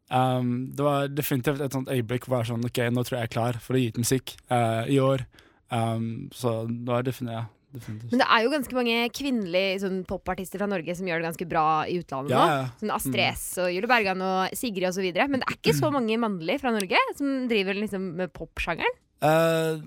um, 0.09 0.53
det 0.73 0.87
var 0.87 1.11
definitivt 1.13 1.61
et 1.61 1.75
sånt 1.77 1.91
øyeblikk 1.93 2.27
hvor 2.27 2.39
jeg 2.39 2.41
var 2.41 2.51
sånn 2.53 2.69
OK, 2.69 2.83
nå 2.89 3.05
tror 3.05 3.19
jeg 3.19 3.27
jeg 3.27 3.31
er 3.31 3.35
klar 3.35 3.59
for 3.63 3.77
å 3.77 3.83
gi 3.83 3.91
ut 3.93 4.01
musikk 4.01 4.37
uh, 4.49 4.85
i 4.89 4.99
år. 5.03 5.27
Um, 5.73 6.31
så 6.35 6.63
det 6.69 6.89
var 6.89 7.05
definitivt, 7.07 7.53
definitivt. 7.73 8.13
Men 8.13 8.23
det 8.23 8.29
er 8.29 8.45
jo 8.45 8.53
ganske 8.53 8.77
mange 8.79 8.99
kvinnelige 9.17 9.81
sånn, 9.85 9.99
popartister 10.09 10.63
fra 10.63 10.69
Norge 10.71 10.97
som 10.99 11.09
gjør 11.09 11.23
det 11.23 11.29
ganske 11.31 11.49
bra 11.51 11.65
i 11.89 11.99
utlandet 12.03 12.35
Ja, 12.35 12.43
nå. 12.43 12.59
ja. 12.59 12.67
Sånn 12.83 12.95
Astrid 12.99 13.25
S 13.31 13.47
og 13.63 13.73
Julie 13.73 13.91
Bergan 13.91 14.23
og 14.27 14.59
Sigrid 14.59 14.89
osv. 14.91 15.09
Men 15.23 15.43
det 15.43 15.49
er 15.49 15.59
ikke 15.59 15.77
så 15.79 15.91
mange 15.97 16.21
mannlige 16.23 16.63
fra 16.63 16.75
Norge 16.75 17.01
som 17.19 17.49
driver 17.51 17.81
liksom 17.81 18.13
med 18.21 18.35
popsjangeren. 18.37 19.01
Uh, 19.23 19.83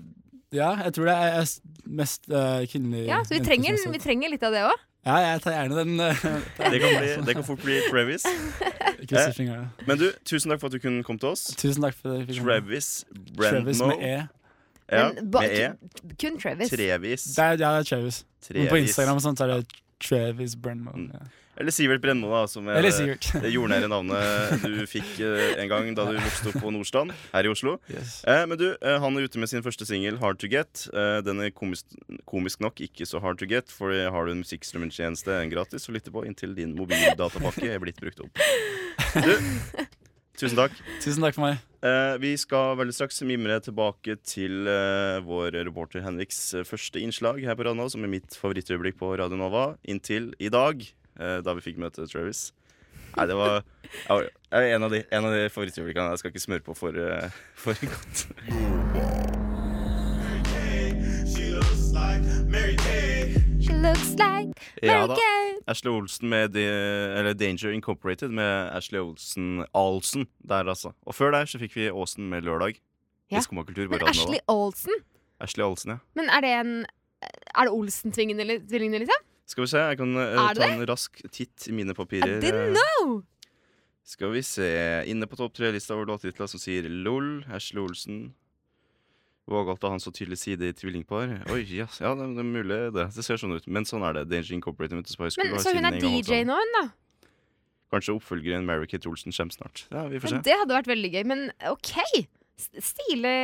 ja, 0.54 0.72
jeg 0.86 0.96
tror 0.96 1.10
det 1.10 1.16
er 1.20 1.48
mest 1.98 2.28
uh, 2.32 2.62
kvinnelige 2.70 3.08
Ja, 3.10 3.20
så 3.26 3.36
vi 3.36 3.42
trenger, 3.44 3.76
vi 3.92 4.00
trenger 4.00 4.32
litt 4.32 4.44
av 4.46 4.54
det 4.54 4.62
òg. 4.66 4.84
Ja, 5.06 5.16
jeg 5.22 5.42
tar 5.44 5.54
gjerne 5.54 5.76
den. 5.78 6.00
Uh, 6.06 6.70
Det 6.72 6.80
kan, 6.82 6.94
bli, 6.98 7.10
det 7.26 7.34
kan 7.36 7.44
fort 7.46 7.62
bli 7.62 7.76
Travis. 7.90 8.24
eh. 9.12 9.66
Men 9.86 9.98
du, 10.00 10.08
tusen 10.26 10.50
takk 10.50 10.62
for 10.62 10.70
at 10.70 10.74
du 10.74 10.80
kunne 10.82 11.04
komme 11.06 11.20
til 11.22 11.30
oss. 11.30 11.44
Tusen 11.60 11.84
takk 11.84 11.94
for 12.00 12.16
det. 12.16 12.38
Travis 12.40 13.04
Travis 13.36 13.82
med 13.84 14.02
E. 14.02 14.16
Ja, 14.92 15.08
Men 15.14 15.30
ba- 15.30 15.40
med 15.42 15.50
E. 15.50 15.72
Kun 16.20 16.38
Travis. 16.38 16.70
Trevis. 16.70 17.24
Det 17.34 17.42
er, 17.42 17.56
ja, 17.58 17.72
det 17.78 17.86
er 17.86 17.90
Travis. 17.96 18.24
Men 18.54 18.68
på 18.70 18.78
Instagram 18.84 19.16
og 19.18 19.22
sånt 19.24 19.38
så 19.40 19.48
er 19.48 19.56
det 19.56 19.80
Travis 20.00 20.54
Brandmo. 20.56 20.92
Mm. 20.94 21.10
Ja. 21.14 21.26
Eller 21.56 21.72
Sivert 21.72 22.02
Brennmo, 22.04 22.28
da, 22.28 22.42
som 22.52 22.66
er 22.68 22.76
Eller 22.82 23.14
det 23.40 23.48
jordnære 23.48 23.88
navnet 23.88 24.60
du 24.60 24.82
fikk 24.90 25.14
eh, 25.24 25.54
en 25.62 25.70
gang 25.70 25.86
da 25.96 26.04
du 26.10 26.18
vokste 26.20 26.50
opp 26.50 26.58
på 26.60 26.72
Nordstrand 26.74 27.14
her 27.32 27.48
i 27.48 27.52
Oslo. 27.52 27.78
Yes. 27.88 28.18
Eh, 28.28 28.42
men 28.44 28.60
du, 28.60 28.66
eh, 28.76 28.98
han 29.00 29.16
er 29.16 29.24
ute 29.24 29.40
med 29.40 29.48
sin 29.48 29.64
første 29.64 29.86
singel, 29.88 30.18
'Hard 30.20 30.36
to 30.42 30.50
Get'. 30.52 30.84
Eh, 30.92 31.22
den 31.24 31.40
er 31.40 31.48
komisk, 31.56 31.86
komisk 32.28 32.60
nok 32.60 32.82
ikke 32.84 33.08
så 33.08 33.22
hard 33.24 33.40
to 33.40 33.48
get, 33.48 33.72
for 33.72 33.88
har 33.88 34.26
du 34.28 34.34
en 34.34 34.42
musikkstrømmetjeneste 34.44 35.38
gratis 35.48 35.88
å 35.88 35.96
lytte 35.96 36.12
på 36.12 36.26
inntil 36.28 36.52
din 36.54 36.76
mobildatapakke 36.76 37.72
er 37.72 37.80
blitt 37.80 38.00
brukt 38.04 38.20
opp. 38.20 38.36
Du, 39.16 39.32
tusen 40.36 40.58
takk. 40.58 40.72
Tusen 41.00 41.24
takk 41.24 41.32
for 41.38 41.46
meg. 41.48 41.56
Eh, 41.86 42.18
vi 42.18 42.32
skal 42.40 42.76
veldig 42.80 42.94
straks 42.96 43.20
mimre 43.28 43.58
tilbake 43.62 44.16
til 44.26 44.66
eh, 44.70 45.18
vår 45.26 45.58
reporter 45.68 46.02
Henriks 46.04 46.38
eh, 46.56 46.64
første 46.66 47.02
innslag 47.02 47.42
her 47.44 47.58
på 47.58 47.66
Radio 47.66 47.78
Nova, 47.78 47.92
som 47.92 48.06
er 48.06 48.12
mitt 48.16 48.38
favorittøyeblikk 48.40 48.98
på 49.00 49.12
Radio 49.20 49.38
Nova, 49.38 49.66
inntil 49.86 50.32
i 50.42 50.50
dag, 50.52 50.82
da 51.16 51.54
vi 51.56 51.62
fikk 51.64 51.78
møte 51.80 52.04
Travis. 52.10 52.50
Nei, 53.14 53.24
det 53.30 53.36
var 53.38 53.62
ja, 54.10 54.18
en, 54.60 54.84
av 54.84 54.92
de, 54.92 55.00
en 55.08 55.28
av 55.30 55.32
de 55.32 55.46
favorittøyeblikkene. 55.48 56.12
Jeg 56.12 56.20
skal 56.20 56.34
ikke 56.34 56.44
smøre 56.44 56.66
på 56.66 56.76
for, 56.76 56.92
for 57.64 57.86
godt. 57.88 58.26
Looks 63.82 64.10
like 64.16 64.54
Ja 64.82 65.06
da. 65.06 65.16
Ashley 65.68 65.90
Olsen 65.92 66.28
med 66.30 66.52
de, 66.54 66.62
eller 67.18 67.34
Danger 67.34 67.72
Incorporated 67.74 68.30
med 68.30 68.70
Ashley 68.76 69.00
Olsen 69.00 69.64
Alsen 69.74 70.26
der, 70.48 70.64
altså. 70.70 70.92
Og 71.06 71.14
før 71.14 71.30
der 71.34 71.48
så 71.50 71.58
fikk 71.58 71.74
vi 71.76 71.88
Åsen 71.90 72.28
med 72.30 72.44
Lørdag. 72.46 72.78
Ja. 73.30 73.40
Men 73.52 74.02
Ashley 74.06 74.38
Olsen? 74.48 74.94
Ashley 75.40 75.64
Olsen, 75.66 75.96
ja. 75.96 75.98
Men 76.14 76.28
er 76.30 76.40
det 76.44 76.52
en 76.60 76.74
Er 77.56 77.64
det 77.66 77.72
Olsen-tvillingene, 77.72 78.44
li- 78.46 78.60
tvillingene, 78.68 78.98
liksom? 79.02 79.22
Skal 79.46 79.62
vi 79.64 79.70
se, 79.70 79.78
jeg 79.78 79.98
kan 79.98 80.16
Er 80.16 80.54
ta 80.54 80.66
en 80.68 80.86
rask 80.88 81.20
titt 81.32 81.68
i 81.68 81.72
mine 81.72 81.94
papirer. 81.94 82.36
I 82.38 82.40
didn't 82.40 82.68
Eh, 82.68 82.74
know! 82.76 83.22
Skal 84.06 84.30
vi 84.32 84.42
se. 84.42 84.68
Inne 85.10 85.26
på 85.26 85.36
topp 85.36 85.54
tre-lista 85.56 85.94
over 85.96 86.06
låttitler 86.06 86.46
som 86.46 86.60
sier 86.62 86.86
LOL, 86.88 87.44
Ashley 87.50 87.82
Olsen. 87.82 88.34
Vågalt 89.46 89.84
å 89.86 89.92
ha 89.92 89.94
en 89.94 90.02
så 90.02 90.10
tydelig 90.10 90.40
side 90.40 90.66
i 90.66 90.74
tvillingpar. 90.74 91.36
Oi, 91.54 91.60
yes. 91.62 92.00
ja, 92.02 92.10
det, 92.18 92.24
det 92.34 92.42
er 92.42 92.48
mulig 92.48 92.78
det. 92.96 93.04
Det 93.14 93.22
ser 93.22 93.38
sånn 93.38 93.54
ut. 93.54 93.68
Men 93.70 93.86
sånn 93.86 94.02
er 94.02 94.16
det. 94.18 94.24
Danger 94.32 94.56
Incorporated 94.56 94.98
med 94.98 95.10
Spice 95.10 95.38
Girl 95.38 95.54
Men 95.54 95.62
Så 95.62 95.74
hun 95.76 95.86
er. 95.86 95.98
DJ 96.02 96.40
nå, 96.48 96.56
hun, 96.58 96.72
da? 96.80 96.86
Kanskje 97.94 98.16
oppfølgeren 98.16 98.66
Mary 98.66 98.88
Kate 98.90 99.06
Olsen 99.06 99.34
kommer 99.36 99.54
snart. 99.54 99.84
Ja, 99.92 100.08
vi 100.10 100.18
får 100.18 100.32
se. 100.32 100.40
Men 100.40 100.48
det 100.48 100.56
hadde 100.58 100.78
vært 100.80 100.90
veldig 100.90 101.12
gøy. 101.14 101.22
Men 101.30 101.46
OK! 101.70 101.94
Stilig 102.58 103.36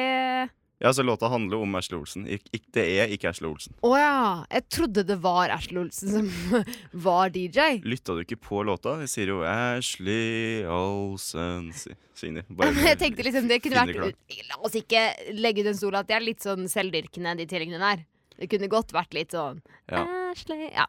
Ja, 0.82 0.90
så 0.92 1.04
Låta 1.06 1.28
handler 1.30 1.60
om 1.62 1.74
Ashley 1.78 1.94
Olsen. 2.00 2.24
Ik 2.26 2.42
ik 2.50 2.64
det 2.74 2.82
er 2.98 3.12
ikke 3.14 3.28
Ashley 3.30 3.46
Olsen. 3.46 3.74
Å 3.86 3.92
ja. 3.94 4.14
Jeg 4.50 4.64
trodde 4.74 5.04
det 5.06 5.16
var 5.22 5.52
Ashley 5.54 5.78
Olsen 5.78 6.10
som 6.10 6.64
var 7.06 7.30
DJ. 7.30 7.76
Lytta 7.86 8.16
du 8.18 8.24
ikke 8.24 8.40
på 8.42 8.64
låta? 8.66 8.96
De 8.98 9.06
sier 9.10 9.30
jo 9.30 9.42
Ashley 9.46 10.64
Olsen 10.66 11.70
si- 11.76 11.94
Signe. 12.18 12.42
Jeg 12.90 12.98
tenkte 13.00 13.24
liksom 13.26 13.46
det 13.50 13.60
kunne 13.64 13.84
vært 13.86 14.16
La 14.50 14.58
oss 14.66 14.74
ikke 14.78 15.04
legge 15.38 15.62
ut 15.64 15.70
en 15.72 15.78
stol 15.78 15.96
at 15.98 16.10
de 16.10 16.14
er 16.18 16.22
litt 16.26 16.42
sånn 16.44 16.66
selvdyrkende, 16.70 17.36
de 17.38 17.46
tvillingene 17.50 17.78
der. 17.82 18.02
Det 18.42 18.48
kunne 18.50 18.68
godt 18.72 18.90
vært 18.94 19.14
litt 19.16 19.34
sånn 19.38 19.62
Ja. 19.90 20.02
Ashley 20.32 20.66
Ja. 20.74 20.88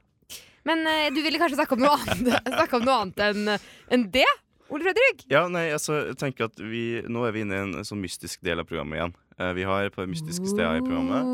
Men 0.66 0.86
uh, 0.88 1.10
du 1.12 1.20
ville 1.22 1.38
kanskje 1.42 1.58
snakke 1.60 1.76
om 1.76 1.82
noe 1.84 1.98
annet, 2.00 2.38
snakke 2.58 2.78
om 2.80 2.86
noe 2.88 3.00
annet 3.04 3.24
enn 3.30 3.50
enn 3.92 4.06
det? 4.14 4.26
Ole 4.74 4.86
Fredrik? 4.88 5.26
Ja, 5.30 5.42
nei, 5.52 5.68
altså, 5.76 5.98
jeg 6.08 6.16
tenker 6.18 6.48
at 6.48 6.58
vi, 6.58 7.02
Nå 7.12 7.26
er 7.28 7.34
vi 7.36 7.42
inne 7.44 7.58
i 7.58 7.64
en 7.66 7.74
sånn 7.86 8.00
mystisk 8.02 8.40
del 8.48 8.62
av 8.64 8.66
programmet 8.70 8.96
igjen. 8.98 9.12
Eh, 9.40 9.54
vi 9.58 9.64
har 9.66 9.90
par 9.96 10.06
mystiske 10.10 10.46
steder 10.50 10.78
i 10.80 10.84
programmet. 10.86 11.32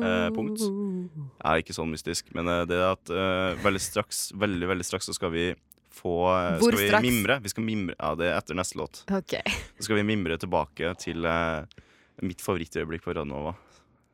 Eh, 0.00 0.28
punkt. 0.36 0.62
Er 1.44 1.60
ikke 1.60 1.74
sånn 1.76 1.90
mystisk, 1.92 2.30
men 2.36 2.48
eh, 2.48 2.64
det 2.70 2.76
er 2.78 2.92
at 2.94 3.10
veldig 3.64 3.80
straks 3.82 4.30
Veldig, 4.38 4.68
veldig 4.70 4.86
straks 4.86 5.06
så 5.10 5.14
skal 5.16 5.32
vi 5.34 5.48
få 6.00 6.14
Hvor 6.60 6.70
Skal 6.70 6.78
vi 6.78 6.88
straks? 6.88 7.02
mimre. 7.04 7.40
Vi 7.44 7.48
skal 7.52 7.64
mimre 7.66 7.96
Ja, 7.98 8.14
det 8.16 8.28
er 8.30 8.38
etter 8.38 8.54
neste 8.56 8.78
låt. 8.78 9.02
Ok. 9.12 9.34
Så 9.78 9.88
skal 9.88 9.98
vi 10.00 10.06
mimre 10.06 10.38
tilbake 10.40 10.94
til 11.02 11.26
eh, 11.26 11.64
mitt 12.22 12.40
favorittøyeblikk 12.44 13.02
på 13.04 13.14
Radnova. 13.18 13.56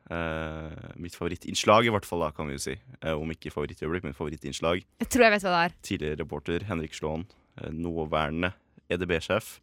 Eh, 0.09 0.91
mitt 1.03 1.15
favorittinnslag, 1.19 1.85
i 1.85 1.91
hvert 1.91 2.05
fall, 2.07 2.21
da, 2.23 2.31
kan 2.31 2.47
vi 2.47 2.55
jo 2.55 2.63
si. 2.63 2.75
Eh, 3.01 3.11
om 3.13 3.27
ikke 3.33 3.51
favorittøyeblikk, 3.51 4.05
men 4.07 4.15
favorittinnslag. 4.17 4.83
Jeg 5.03 5.09
tror 5.11 5.25
jeg 5.27 5.33
vet 5.35 5.43
hva 5.45 5.51
det 5.53 5.63
er. 5.67 5.75
Tidligere 5.89 6.19
reporter 6.23 6.63
Henrik 6.69 6.95
Slåen, 6.95 7.25
nåværende 7.75 8.53
EDB-sjef. 8.89 9.57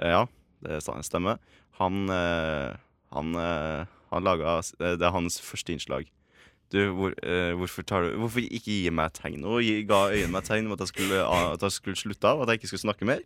Ja, 0.00 0.26
det 0.64 0.82
sta- 0.84 0.98
stemmer. 1.06 1.38
Han 1.80 2.10
eh, 2.12 2.76
Han, 3.16 3.34
eh, 3.34 3.90
han 4.12 4.26
laga 4.26 4.58
eh, 4.60 4.96
Det 4.98 5.06
er 5.06 5.14
hans 5.14 5.40
første 5.42 5.74
innslag. 5.74 6.10
Du, 6.70 6.78
hvor, 6.94 7.14
eh, 7.26 7.50
hvorfor, 7.58 7.82
du, 7.82 8.12
hvorfor 8.22 8.44
ikke 8.46 8.70
gi 8.70 8.90
meg 8.94 9.14
tegn? 9.16 9.42
Og 9.42 9.64
gi, 9.66 9.80
ga 9.88 10.04
øynene 10.12 10.36
meg 10.36 10.46
tegn 10.46 10.68
om 10.68 10.76
at 10.76 10.84
jeg 10.84 10.92
skulle, 10.92 11.24
at 11.26 11.64
skulle 11.74 11.98
slutte 11.98 12.30
av, 12.30 12.44
at 12.44 12.52
jeg 12.52 12.60
ikke 12.60 12.70
skulle 12.70 12.86
snakke 12.86 13.08
mer. 13.08 13.24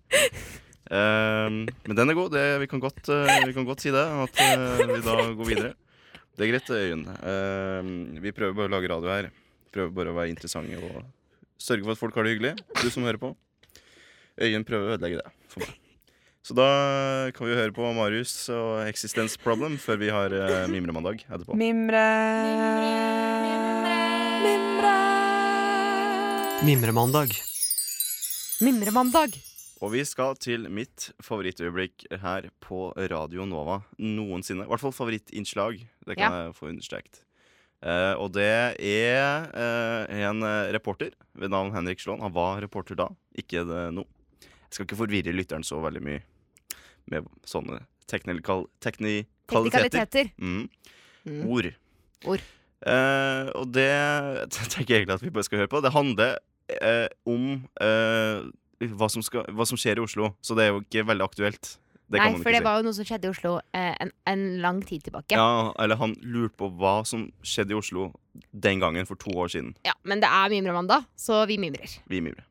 Um, 0.85 1.63
men 1.89 1.97
den 1.97 2.13
er 2.13 2.17
god. 2.17 2.33
Det, 2.33 2.45
vi, 2.61 2.69
kan 2.69 2.81
godt, 2.81 3.09
vi 3.09 3.55
kan 3.57 3.69
godt 3.69 3.85
si 3.85 3.93
det. 3.93 4.05
At 4.25 4.41
vi 4.89 4.99
da 5.05 5.15
går 5.37 5.49
videre. 5.49 5.71
Det 6.35 6.45
er 6.45 6.51
greit, 6.51 6.73
Øyunn. 6.73 7.05
Uh, 7.21 8.21
vi 8.25 8.33
prøver 8.37 8.57
bare 8.57 8.73
å 8.73 8.75
lage 8.79 8.93
radio 8.93 9.13
her. 9.13 9.31
Prøver 9.77 9.97
bare 10.01 10.13
å 10.13 10.19
være 10.19 10.33
interessante 10.33 10.81
og 10.81 11.05
sørge 11.61 11.85
for 11.85 11.95
at 11.95 12.01
folk 12.01 12.17
har 12.17 12.27
det 12.27 12.37
hyggelig. 12.37 12.57
Du 12.81 12.89
som 12.89 13.05
hører 13.05 13.21
på. 13.21 13.35
Øyunn 14.41 14.67
prøver 14.67 14.89
å 14.89 14.97
ødelegge 14.97 15.21
det 15.21 15.33
for 15.53 15.65
meg. 15.65 15.84
Så 16.45 16.53
da 16.53 16.65
kan 17.33 17.47
vi 17.49 17.55
høre 17.57 17.73
på 17.73 17.87
Marius 17.97 18.33
og 18.53 18.83
Existence 18.85 19.39
Problem 19.41 19.79
før 19.81 19.97
vi 20.03 20.11
har 20.13 20.35
uh, 20.37 20.67
Mimremandag 20.69 21.23
etterpå. 21.25 21.57
Mimre. 21.57 22.03
Mimremandag. 26.69 27.33
Mimremandag. 28.61 29.39
Og 29.81 29.95
vi 29.95 30.03
skal 30.05 30.37
til 30.37 30.69
mitt 30.69 31.11
favorittøyeblikk 31.25 32.05
her 32.21 32.51
på 32.61 32.91
Radio 33.09 33.49
Nova 33.49 33.79
noensinne. 33.97 34.67
I 34.69 34.73
hvert 34.75 34.85
fall 34.85 34.93
favorittinnslag. 34.97 35.81
Det 36.05 36.19
kan 36.21 36.29
Ja. 36.29 36.43
jeg 36.45 36.59
få 36.61 36.69
understreket. 36.75 37.23
Uh, 37.81 38.21
og 38.21 38.33
det 38.37 38.77
er 38.85 39.49
uh, 39.49 40.13
en 40.29 40.45
reporter 40.77 41.17
ved 41.33 41.49
navn 41.57 41.73
Henrik 41.73 42.05
Slåen. 42.05 42.21
Han 42.21 42.37
var 42.37 42.61
reporter 42.61 43.01
da, 43.01 43.09
ikke 43.33 43.65
det 43.65 43.89
nå. 43.97 44.05
Jeg 44.45 44.77
skal 44.77 44.87
ikke 44.91 45.03
forvirre 45.07 45.33
lytteren 45.33 45.65
så 45.65 45.81
veldig 45.81 46.05
mye 46.05 46.23
med 47.11 47.29
sånne 47.49 47.83
teknikal 48.11 48.67
teknikaliteter. 48.85 50.31
Mm. 50.39 50.67
Mm. 51.25 51.47
Ord. 51.49 51.71
Ord. 52.29 52.43
Eh, 52.85 53.47
og 53.57 53.71
det 53.73 53.89
tenker 54.73 54.95
jeg 54.95 55.05
egentlig 55.05 55.19
at 55.19 55.25
vi 55.25 55.33
bare 55.35 55.47
skal 55.47 55.63
høre 55.63 55.73
på. 55.73 55.81
Det 55.85 55.95
handler 55.95 56.37
eh, 56.81 57.09
om 57.29 57.65
eh, 57.81 58.45
hva, 58.93 59.09
som 59.13 59.25
skal, 59.25 59.49
hva 59.55 59.67
som 59.69 59.81
skjer 59.81 60.01
i 60.01 60.05
Oslo, 60.05 60.35
så 60.45 60.57
det 60.59 60.67
er 60.67 60.75
jo 60.75 60.85
ikke 60.85 61.07
veldig 61.09 61.27
aktuelt. 61.27 61.77
Det 62.05 62.21
Nei, 62.21 62.35
for 62.37 62.53
det 62.53 62.61
si. 62.61 62.65
var 62.67 62.77
jo 62.79 62.85
noe 62.85 62.95
som 62.95 63.07
skjedde 63.09 63.25
i 63.27 63.33
Oslo 63.33 63.55
eh, 63.73 63.95
en, 64.05 64.11
en 64.29 64.43
lang 64.61 64.83
tid 64.85 65.07
tilbake. 65.07 65.33
Ja. 65.33 65.41
Ja, 65.41 65.71
eller 65.81 65.97
han 66.03 66.13
lurte 66.21 66.59
på 66.61 66.69
hva 66.77 66.99
som 67.09 67.31
skjedde 67.41 67.73
i 67.73 67.79
Oslo 67.79 68.11
den 68.53 68.83
gangen 68.83 69.09
for 69.09 69.19
to 69.21 69.33
år 69.33 69.49
siden. 69.55 69.73
Ja, 69.89 69.95
Men 70.05 70.21
det 70.21 70.29
er 70.29 70.53
mimremandag, 70.53 71.09
så 71.17 71.45
vi 71.49 71.57
mimrer. 71.61 71.97
Vi 72.11 72.21
mimrer. 72.21 72.45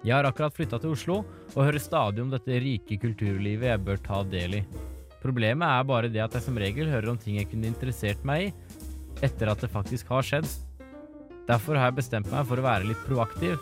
Jeg 0.00 0.16
har 0.16 0.24
akkurat 0.24 0.54
flytta 0.56 0.78
til 0.80 0.94
Oslo 0.94 1.18
og 1.52 1.58
hører 1.60 1.82
stadig 1.82 2.22
om 2.22 2.30
dette 2.32 2.60
rike 2.62 2.96
kulturlivet 3.02 3.68
jeg 3.68 3.84
bør 3.84 3.98
ta 4.00 4.22
del 4.24 4.60
i. 4.62 4.64
Problemet 5.20 5.68
er 5.68 5.88
bare 5.88 6.08
det 6.08 6.22
at 6.24 6.36
jeg 6.38 6.46
som 6.46 6.56
regel 6.56 6.88
hører 6.88 7.10
om 7.12 7.18
ting 7.20 7.36
jeg 7.36 7.50
kunne 7.50 7.68
interessert 7.68 8.22
meg 8.24 8.46
i, 8.46 8.52
etter 9.20 9.50
at 9.52 9.60
det 9.60 9.68
faktisk 9.68 10.08
har 10.14 10.24
skjedd. 10.24 10.48
Derfor 11.50 11.76
har 11.76 11.90
jeg 11.90 11.98
bestemt 11.98 12.30
meg 12.32 12.46
for 12.48 12.60
å 12.60 12.64
være 12.64 12.88
litt 12.88 13.02
proaktiv. 13.04 13.58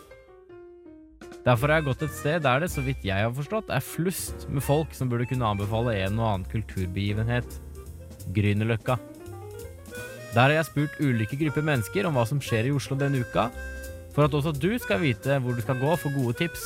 Derfor 1.43 1.73
har 1.73 1.81
jeg 1.81 1.89
gått 1.89 2.05
et 2.07 2.15
sted 2.15 2.45
der 2.45 2.63
det, 2.63 2.69
så 2.71 2.85
vidt 2.87 3.07
jeg 3.07 3.25
har 3.25 3.35
forstått, 3.35 3.73
er 3.75 3.83
flust 3.83 4.47
med 4.53 4.63
folk 4.63 4.95
som 4.95 5.11
burde 5.11 5.27
kunne 5.31 5.49
anbefale 5.49 5.97
en 6.05 6.21
og 6.21 6.29
annen 6.29 6.51
kulturbegivenhet. 6.53 7.59
Grünerløkka. 8.37 8.99
Der 10.37 10.45
har 10.45 10.55
jeg 10.55 10.69
spurt 10.69 11.01
ulike 11.01 11.39
grupper 11.41 11.67
mennesker 11.67 12.07
om 12.07 12.15
hva 12.15 12.27
som 12.29 12.39
skjer 12.45 12.69
i 12.69 12.75
Oslo 12.77 12.99
denne 13.01 13.25
uka, 13.25 13.49
for 14.15 14.27
at 14.27 14.35
også 14.35 14.55
du 14.57 14.71
skal 14.83 15.03
vite 15.03 15.39
hvor 15.43 15.57
du 15.57 15.65
skal 15.65 15.81
gå 15.81 15.97
for 16.01 16.15
gode 16.15 16.37
tips. 16.41 16.65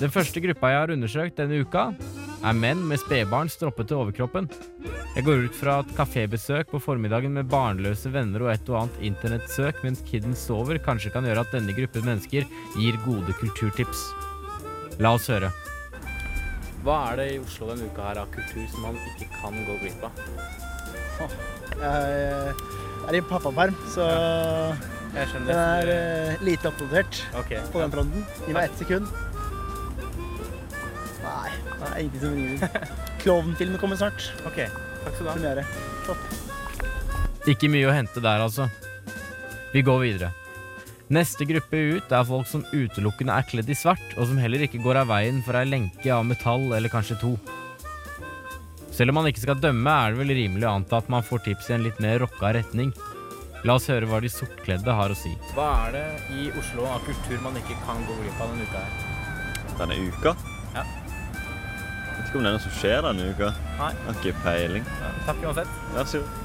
Den 0.00 0.10
første 0.10 0.42
gruppa 0.42 0.72
jeg 0.72 0.80
har 0.82 0.92
undersøkt 0.94 1.38
denne 1.38 1.62
uka, 1.62 1.90
er 2.44 2.56
menn 2.58 2.82
med 2.88 3.00
spedbarn 3.00 3.48
stroppet 3.48 3.88
til 3.88 4.02
overkroppen. 4.02 4.50
Jeg 5.14 5.24
går 5.24 5.44
ut 5.46 5.54
fra 5.54 5.78
at 5.80 5.92
kafébesøk 5.94 6.72
på 6.72 6.80
formiddagen 6.82 7.36
med 7.36 7.46
barnløse 7.48 8.10
venner 8.12 8.42
og 8.42 8.50
et 8.50 8.68
og 8.72 8.80
annet 8.80 9.04
internettsøk 9.12 9.78
mens 9.86 10.02
kidden 10.08 10.34
sover, 10.36 10.80
kanskje 10.82 11.12
kan 11.14 11.24
gjøre 11.24 11.44
at 11.46 11.54
denne 11.54 11.76
gruppen 11.76 12.04
mennesker 12.08 12.48
gir 12.74 12.98
gode 13.06 13.36
kulturtips. 13.38 14.02
La 14.98 15.14
oss 15.14 15.30
høre. 15.30 15.52
Hva 16.84 16.98
er 17.12 17.20
det 17.22 17.28
i 17.32 17.38
Oslo 17.40 17.70
denne 17.70 17.86
uka 17.88 18.10
her 18.10 18.20
av 18.24 18.32
kultur 18.34 18.66
som 18.74 18.88
man 18.90 18.98
ikke 19.14 19.30
kan 19.38 19.54
gå 19.68 19.78
glipp 19.80 20.04
av? 20.10 20.18
Jeg 21.78 22.56
er 23.08 23.18
i 23.18 23.22
pappaperm, 23.28 23.76
så 23.92 24.04
Jeg 25.14 25.30
den 25.34 25.50
er 25.54 25.90
uh, 25.90 26.44
lite 26.44 26.70
oppdatert 26.70 27.20
okay. 27.38 27.60
på 27.72 27.82
den 27.82 27.92
fronten. 27.92 28.24
Gi 28.46 28.54
meg 28.56 28.70
ett 28.70 28.80
sekund. 28.82 29.10
Nei, 31.24 31.50
det 31.66 31.90
er 31.90 31.98
ingenting 32.02 32.22
som 32.22 32.38
ringer. 32.38 32.88
Klovnfilmen 33.24 33.80
kommer 33.80 34.00
snart. 34.00 34.30
Ok, 34.48 34.64
takk 35.04 35.14
skal 35.14 35.22
du 35.22 35.30
ha. 35.30 35.36
Premiere. 35.36 35.64
Ikke 37.50 37.70
mye 37.70 37.90
å 37.90 37.94
hente 37.94 38.24
der, 38.24 38.42
altså. 38.42 38.68
Vi 39.74 39.82
går 39.84 40.02
videre. 40.02 40.32
Neste 41.12 41.44
gruppe 41.44 41.80
ut 41.98 42.12
er 42.16 42.24
folk 42.26 42.48
som 42.48 42.64
utelukkende 42.72 43.34
er 43.36 43.46
kledd 43.48 43.68
i 43.68 43.76
svart, 43.76 44.14
og 44.16 44.30
som 44.30 44.38
heller 44.40 44.64
ikke 44.64 44.80
går 44.82 45.02
av 45.02 45.10
veien 45.12 45.42
for 45.44 45.58
ei 45.58 45.66
lenke 45.68 46.08
av 46.14 46.24
metall 46.26 46.72
eller 46.72 46.92
kanskje 46.92 47.18
to. 47.20 47.34
Selv 48.94 49.10
om 49.10 49.18
man 49.18 49.26
ikke 49.26 49.42
skal 49.42 49.58
dømme, 49.58 49.90
er 49.90 50.14
det 50.14 50.20
vel 50.20 50.30
rimelig 50.38 50.66
å 50.68 50.76
anta 50.78 51.00
at 51.02 51.08
man 51.10 51.24
får 51.26 51.42
tips 51.48 51.70
i 51.70 51.74
en 51.74 51.82
litt 51.86 51.98
mer 52.02 52.20
rocka 52.22 52.52
retning. 52.54 52.92
La 53.66 53.74
oss 53.78 53.88
høre 53.90 54.06
hva 54.06 54.20
de 54.22 54.28
sortkledde 54.30 54.94
har 54.94 55.10
å 55.10 55.16
si. 55.18 55.32
Hva 55.56 55.70
er 55.88 55.96
det 55.96 56.04
i 56.36 56.50
Oslo 56.60 56.84
av 56.86 57.02
kultur 57.06 57.40
man 57.42 57.56
ikke 57.58 57.74
kan 57.86 58.04
gå 58.06 58.18
glipp 58.20 58.44
av 58.44 58.52
denne 58.52 58.68
uka 58.68 58.82
her? 58.84 58.92
Denne 59.80 59.96
uka? 60.04 60.34
Ja. 60.76 60.84
Jeg 60.84 62.20
Vet 62.20 62.28
ikke 62.28 62.38
om 62.38 62.46
det 62.46 62.52
er 62.52 62.56
noe 62.58 62.62
som 62.62 62.76
skjer 62.78 63.02
denne 63.08 63.26
uka. 63.34 63.50
Nei. 63.80 63.90
Har 64.04 64.20
ikke 64.20 64.44
peiling. 64.44 64.86
Takk 65.26 65.42
uansett. 65.48 65.74
Vær 65.96 66.10
så 66.12 66.22
god. 66.22 66.40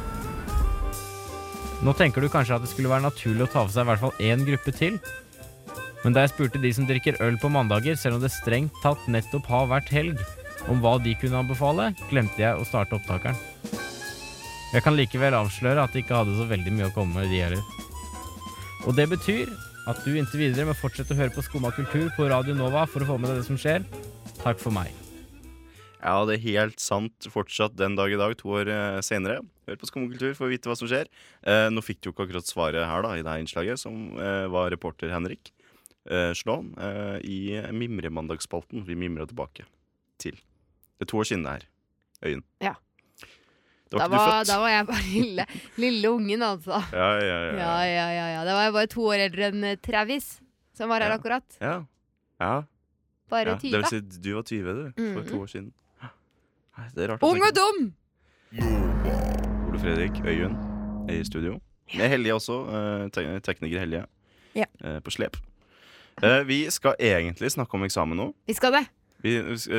Nå 1.85 1.93
tenker 1.95 2.25
du 2.25 2.31
kanskje 2.33 2.57
at 2.57 2.65
det 2.65 2.73
skulle 2.73 2.91
være 2.91 3.05
naturlig 3.05 3.45
å 3.45 3.51
ta 3.51 3.61
for 3.61 3.75
seg 3.75 3.85
i 3.85 3.91
hvert 3.91 4.01
fall 4.07 4.25
én 4.25 4.41
gruppe 4.47 4.73
til. 4.75 4.97
Men 6.01 6.15
da 6.15 6.25
jeg 6.25 6.33
spurte 6.33 6.63
de 6.63 6.73
som 6.73 6.87
drikker 6.89 7.19
øl 7.23 7.37
på 7.39 7.51
mandager, 7.51 7.99
selv 7.99 8.17
om 8.17 8.23
det 8.23 8.33
strengt 8.33 8.73
tatt 8.81 9.05
nettopp 9.11 9.47
har 9.51 9.69
vært 9.69 9.91
helg, 9.93 10.19
om 10.67 10.81
hva 10.83 10.97
de 11.01 11.15
kunne 11.21 11.39
anbefale, 11.39 11.93
glemte 12.09 12.41
jeg 12.41 12.59
å 12.59 12.67
starte 12.67 12.97
opptakeren. 12.99 13.37
Jeg 14.69 14.85
kan 14.85 14.97
likevel 14.97 15.33
avsløre 15.33 15.81
at 15.81 15.95
de 15.95 16.03
ikke 16.03 16.19
hadde 16.19 16.35
så 16.37 16.45
veldig 16.49 16.75
mye 16.75 16.89
å 16.91 16.93
komme 16.93 17.21
med, 17.21 17.31
de 17.31 17.41
heller. 17.41 17.63
Og 18.85 18.93
det 18.97 19.07
betyr 19.09 19.49
at 19.89 20.03
du 20.05 20.13
inntil 20.13 20.43
videre 20.43 20.67
må 20.69 20.75
fortsette 20.77 21.15
å 21.15 21.19
høre 21.19 21.33
på 21.33 21.43
Skumma 21.45 21.71
kultur 21.73 22.11
på 22.15 22.27
Radio 22.29 22.53
Nova 22.57 22.85
for 22.89 23.01
å 23.01 23.13
få 23.13 23.17
med 23.21 23.31
deg 23.31 23.41
det 23.41 23.47
som 23.47 23.57
skjer. 23.59 23.85
Takk 24.43 24.61
for 24.61 24.75
meg. 24.75 24.93
Ja, 25.99 26.21
det 26.27 26.37
er 26.37 26.45
helt 26.45 26.79
sant 26.79 27.27
fortsatt 27.27 27.73
den 27.79 27.97
dag 27.97 28.13
i 28.13 28.19
dag, 28.19 28.35
to 28.39 28.53
år 28.55 28.69
eh, 28.71 28.99
senere. 29.03 29.41
Hør 29.67 29.79
på 29.81 29.89
Skummakultur 29.89 30.35
for 30.37 30.47
å 30.47 30.51
vite 30.53 30.71
hva 30.71 30.77
som 30.79 30.87
skjer. 30.87 31.09
Eh, 31.43 31.67
nå 31.73 31.83
fikk 31.83 31.99
du 31.99 32.09
jo 32.09 32.13
ikke 32.13 32.29
akkurat 32.29 32.47
svaret 32.47 32.87
her 32.87 33.03
da, 33.03 33.15
i 33.17 33.25
det 33.25 33.33
her 33.33 33.43
innslaget, 33.43 33.81
som 33.81 34.13
eh, 34.15 34.45
var 34.53 34.71
reporter 34.71 35.11
Henrik 35.11 35.51
eh, 36.07 36.31
Slåen 36.37 36.71
eh, 36.79 37.17
i 37.27 37.39
Mimremandagsspalten. 37.75 38.85
Vi 38.87 38.95
mimra 38.99 39.27
tilbake 39.27 39.67
til 40.21 40.39
Det 40.99 41.07
er 41.07 41.11
to 41.13 41.23
siden 41.23 41.43
det 41.47 41.51
her. 41.51 41.65
Øyen. 42.25 42.43
Ja. 42.61 42.73
Da 43.91 43.97
Da 43.97 44.07
var 44.07 44.09
du 44.09 44.15
var, 44.19 44.43
da 44.45 44.57
var 44.59 44.69
jeg 44.69 44.85
bare 44.87 45.05
lille, 45.13 45.45
lille 45.77 46.09
ungen, 46.11 46.41
altså. 46.45 46.81
Ja, 46.93 47.07
ja, 47.17 47.37
ja. 47.45 47.53
Ja, 47.57 47.77
ja, 47.87 48.07
ja, 48.13 48.25
ja. 48.35 48.41
Da 48.45 48.53
var 48.53 48.63
jeg 48.67 48.73
bare 48.73 48.87
to 48.91 49.01
år 49.07 49.23
eldre 49.25 49.47
enn 49.49 49.63
eh, 49.63 49.75
Travis, 49.81 50.27
som 50.77 50.89
var 50.91 51.01
her 51.01 51.15
akkurat. 51.15 51.57
ja. 51.61 51.79
ja. 52.39 52.63
Bare 53.29 53.45
ja. 53.49 53.55
Det 53.61 53.71
vil 53.71 53.85
si, 53.85 53.99
du 54.21 54.33
var 54.35 54.43
20, 54.43 54.73
du, 54.73 54.91
for 55.13 55.21
Mhm. 55.21 55.29
to 55.29 55.41
år 55.41 55.47
siden. 55.47 55.73
Det 56.95 57.09
rart 57.09 57.23
Ung 57.23 57.41
og 57.43 57.55
dum! 57.55 57.93
Ole 59.69 59.79
Fredrik 59.79 60.21
Øyunn 60.25 60.55
i 61.09 61.23
studio. 61.23 61.59
Med 61.97 62.09
Helje 62.09 62.33
også. 62.33 62.55
eh, 62.69 63.09
te 63.09 63.39
tekniker 63.39 64.05
Ja. 64.55 64.65
eh, 64.83 64.99
på 64.99 65.11
slep. 65.11 65.37
Vi 66.45 66.69
skal 66.69 66.95
egentlig 66.99 67.51
snakke 67.51 67.73
om 67.73 67.83
eksamen 67.83 68.17
nå. 68.17 68.33
Vi 68.47 68.53
skal 68.53 68.71
det. 68.71 68.87
Vi, 69.23 69.35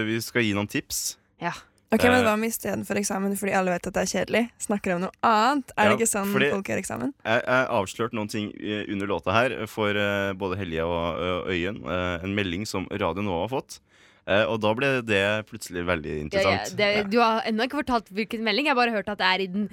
vi 0.07 0.21
skal 0.21 0.43
gi 0.43 0.55
noen 0.57 0.69
tips. 0.69 1.17
Ja. 1.41 1.53
Ok, 1.93 2.05
men 2.07 2.21
Eh. 2.21 2.23
Hva 2.23 2.35
om 2.37 2.43
istedenfor 2.47 2.99
eksamen, 3.01 3.33
fordi 3.35 3.53
alle 3.59 3.73
vet 3.75 3.87
at 3.89 3.95
det 3.97 4.03
er 4.05 4.11
kjedelig, 4.13 4.43
snakker 4.63 4.95
om 4.95 5.01
noe 5.01 5.11
annet? 5.27 5.73
Er 5.77 5.89
Ja, 5.89 5.91
det 5.91 5.99
ikke 5.99 6.11
sånn 6.13 6.31
folk 6.37 6.69
gjør 6.71 6.79
eksamen? 6.79 7.13
Jeg 7.25 7.43
har 7.49 7.67
avslørt 7.67 8.13
noen 8.15 8.29
ting 8.31 8.53
eh, 8.63 8.85
under 8.93 9.07
låta 9.11 9.33
her 9.35 9.67
for 9.67 9.91
eh, 9.99 10.33
både 10.39 10.57
Helje 10.61 10.85
og 10.87 11.49
Øyen. 11.51 11.81
En 12.23 12.35
melding 12.37 12.63
som 12.69 12.87
Radio 12.93 13.23
Nova 13.27 13.49
har 13.49 13.55
fått. 13.57 13.81
Eh, 14.29 14.45
og 14.47 14.61
da 14.63 14.71
ble 14.79 14.91
det 15.03 15.47
plutselig 15.49 15.83
veldig 15.89 16.13
Ja, 16.13 16.15
ja, 16.15 16.23
interessant. 16.29 16.77
det, 16.79 17.11
du 17.11 17.19
har 17.19 17.41
ennå 17.49 17.65
ikke 17.67 17.81
fortalt 17.83 18.07
hvilken 18.15 18.45
melding. 18.47 18.67
Jeg 18.69 18.77
har 18.77 18.79
bare 18.79 18.95
hørt 18.95 19.09
at 19.11 19.19
det 19.19 19.27
er 19.27 19.41
i 19.43 19.47
den, 19.51 19.65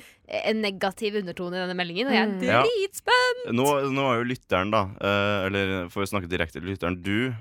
en 0.41 0.61
negativ 0.63 1.19
undertone 1.21 1.53
i 1.53 1.61
denne 1.67 1.75
meldingen. 1.77 2.07
Og 2.09 2.13
jeg 2.17 2.27
Mm. 2.33 2.41
er 2.41 2.47
Ja. 2.49 2.63
dritspent! 2.65 3.53
Nå, 3.53 3.67
nå 3.93 4.07
er 4.09 4.23
jo 4.23 4.29
lytteren, 4.33 4.71
da 4.71 4.87
Eller 5.45 5.89
for 5.89 6.01
å 6.01 6.07
snakke 6.09 6.25
direkte 6.31 6.53
til 6.57 6.63
lytteren, 6.73 6.97
du 7.03 7.35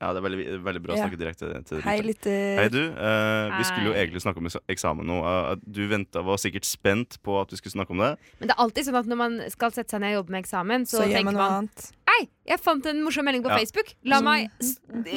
Ja, 0.00 0.12
det 0.14 0.20
er 0.20 0.24
veldig, 0.28 0.44
veldig 0.62 0.82
bra 0.84 0.94
å 0.94 0.96
Ja. 0.96 1.04
snakke 1.08 1.18
direkte 1.18 1.64
til 1.66 1.80
Hei, 1.82 1.96
lytter. 2.06 2.56
Hei, 2.60 2.68
du. 2.70 2.78
Uh, 2.94 3.58
vi 3.58 3.64
skulle 3.66 3.88
jo 3.90 3.94
egentlig 3.98 4.22
snakke 4.22 4.38
om 4.38 4.46
eksamen 4.70 5.04
nå. 5.04 5.16
Uh, 5.24 5.56
du 5.66 5.88
venta, 5.90 6.22
var 6.22 6.36
sikkert 6.38 6.64
spent 6.64 7.18
på 7.26 7.40
at 7.40 7.50
vi 7.50 7.56
skulle 7.58 7.74
snakke 7.74 7.90
om 7.90 7.98
det. 7.98 8.16
Men 8.38 8.48
det 8.48 8.54
er 8.56 8.62
alltid 8.62 8.86
sånn 8.86 8.98
at 9.00 9.06
når 9.10 9.16
man 9.18 9.50
skal 9.50 9.70
sette 9.74 9.90
seg 9.90 10.00
ned 10.00 10.14
og 10.14 10.20
jobbe 10.22 10.30
med 10.36 10.44
eksamen, 10.44 10.86
så, 10.86 11.02
Så 11.02 11.08
tenker 11.10 11.24
man 11.32 11.34
man. 11.34 11.68
Hei, 12.08 12.28
jeg 12.46 12.60
fant 12.60 12.86
en 12.86 13.02
morsom 13.02 13.24
melding 13.26 13.42
på 13.42 13.50
Ja. 13.50 13.58
Facebook. 13.58 13.94
La 14.04 14.20
Mm. 14.20 14.24
meg 14.24 14.50